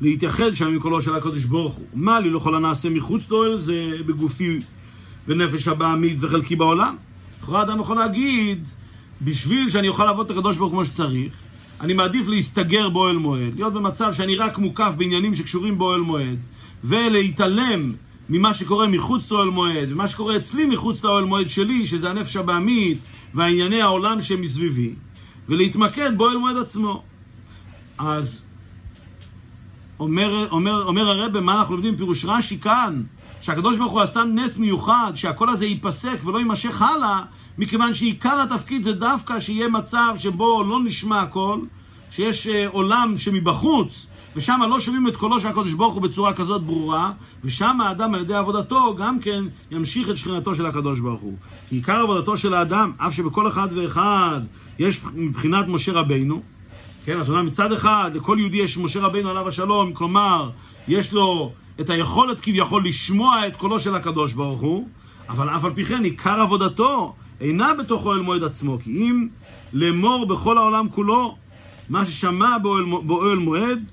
להתייחד 0.00 0.54
שם 0.54 0.66
עם 0.66 0.78
קולו 0.78 1.02
של 1.02 1.14
הקדוש 1.14 1.44
ברוך 1.44 1.74
הוא. 1.74 1.86
מה 1.94 2.20
לי 2.20 2.30
לכל 2.30 2.54
הנעשה 2.54 2.90
מחוץ 2.90 3.30
לאוהל 3.30 3.56
זה 3.56 3.90
בגופי 4.06 4.58
ונפש 5.28 5.68
הבעמית 5.68 6.16
וחלקי 6.20 6.56
בעולם. 6.56 6.96
לכאורה 7.42 7.62
אדם 7.62 7.80
יכול 7.80 7.96
להגיד, 7.96 8.64
בשביל 9.22 9.70
שאני 9.70 9.88
אוכל 9.88 10.04
לעבוד 10.04 10.30
את 10.30 10.36
הקדוש 10.36 10.56
ברוך 10.56 10.72
כמו 10.72 10.84
שצריך, 10.84 11.32
אני 11.80 11.94
מעדיף 11.94 12.28
להסתגר 12.28 12.88
באוהל 12.88 13.16
מועד, 13.16 13.54
להיות 13.54 13.72
במצב 13.72 14.12
שאני 14.14 14.36
רק 14.36 14.58
מוקף 14.58 14.92
בעניינים 14.96 15.34
שקשורים 15.34 15.78
באוהל 15.78 16.00
מועד, 16.00 16.38
ולהתעלם 16.84 17.92
ממה 18.28 18.54
שקורה 18.54 18.86
מחוץ 18.86 19.30
לאוהל 19.30 19.50
מועד, 19.50 19.92
ומה 19.92 20.08
שקורה 20.08 20.36
אצלי 20.36 20.66
מחוץ 20.66 21.04
לאוהל 21.04 21.24
מועד 21.24 21.48
שלי, 21.48 21.86
שזה 21.86 22.10
הנפש 22.10 22.36
הבעמית 22.36 22.98
וענייני 23.34 23.82
העולם 23.82 24.22
שמסביבי, 24.22 24.94
ולהתמקד 25.48 26.18
באוהל 26.18 26.36
מועד 26.36 26.56
עצמו. 26.56 27.02
אז 27.98 28.46
אומר, 30.00 30.48
אומר, 30.50 30.84
אומר 30.84 31.08
הרבה, 31.08 31.40
מה 31.40 31.58
אנחנו 31.58 31.74
לומדים? 31.74 31.96
פירוש 31.96 32.24
רש"י 32.24 32.58
כאן, 32.58 33.02
שהקדוש 33.44 33.78
ברוך 33.78 33.92
הוא 33.92 34.00
עשה 34.00 34.24
נס 34.24 34.58
מיוחד, 34.58 35.12
שהקול 35.14 35.48
הזה 35.48 35.66
ייפסק 35.66 36.18
ולא 36.24 36.38
יימשך 36.38 36.82
הלאה, 36.82 37.22
מכיוון 37.58 37.94
שעיקר 37.94 38.40
התפקיד 38.40 38.82
זה 38.82 38.92
דווקא 38.92 39.40
שיהיה 39.40 39.68
מצב 39.68 40.14
שבו 40.18 40.64
לא 40.64 40.80
נשמע 40.84 41.20
הקול, 41.20 41.60
שיש 42.10 42.46
uh, 42.46 42.50
עולם 42.70 43.14
שמבחוץ, 43.18 44.06
ושם 44.36 44.60
לא 44.70 44.80
שומעים 44.80 45.08
את 45.08 45.16
קולו 45.16 45.40
של 45.40 45.46
הקדוש 45.46 45.72
ברוך 45.72 45.94
הוא 45.94 46.02
בצורה 46.02 46.34
כזאת 46.34 46.62
ברורה, 46.62 47.12
ושם 47.44 47.80
האדם 47.80 48.14
על 48.14 48.20
ידי 48.20 48.34
עבודתו 48.34 48.94
גם 48.96 49.20
כן 49.20 49.44
ימשיך 49.70 50.10
את 50.10 50.16
שכינתו 50.16 50.54
של 50.54 50.66
הקדוש 50.66 51.00
ברוך 51.00 51.20
הוא. 51.20 51.36
כי 51.68 51.76
עיקר 51.76 52.00
עבודתו 52.00 52.36
של 52.36 52.54
האדם, 52.54 52.92
אף 52.98 53.14
שבכל 53.14 53.48
אחד 53.48 53.68
ואחד 53.74 54.40
יש 54.78 55.00
מבחינת 55.14 55.68
משה 55.68 55.92
רבינו, 55.92 56.42
כן, 57.04 57.18
אז 57.18 57.30
אומנם 57.30 57.46
מצד 57.46 57.72
אחד 57.72 58.10
לכל 58.14 58.36
יהודי 58.40 58.56
יש 58.56 58.78
משה 58.78 59.00
רבינו 59.00 59.30
עליו 59.30 59.48
השלום, 59.48 59.92
כלומר, 59.92 60.50
יש 60.88 61.12
לו 61.12 61.52
את 61.80 61.90
היכולת 61.90 62.40
כביכול 62.40 62.84
לשמוע 62.84 63.46
את 63.46 63.56
קולו 63.56 63.80
של 63.80 63.94
הקדוש 63.94 64.32
ברוך 64.32 64.60
הוא, 64.60 64.88
אבל 65.28 65.48
אף 65.48 65.64
על 65.64 65.72
פי 65.74 65.84
כן 65.84 66.04
עיקר 66.04 66.40
עבודתו 66.40 67.14
אינה 67.40 67.74
בתוך 67.74 68.06
אוהל 68.06 68.20
מועד 68.20 68.44
עצמו, 68.44 68.78
כי 68.82 68.90
אם 68.90 69.28
לאמור 69.72 70.26
בכל 70.26 70.58
העולם 70.58 70.88
כולו 70.88 71.36
מה 71.88 72.06
ששמע 72.06 72.58
באוהל, 72.58 73.38
מועד, 73.38 73.84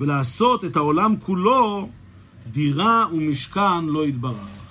ולעשות 0.00 0.64
את 0.64 0.76
העולם 0.76 1.16
כולו 1.16 1.88
דירה 2.52 3.06
ומשכן 3.12 3.84
לא 3.84 4.06
יתברך. 4.06 4.61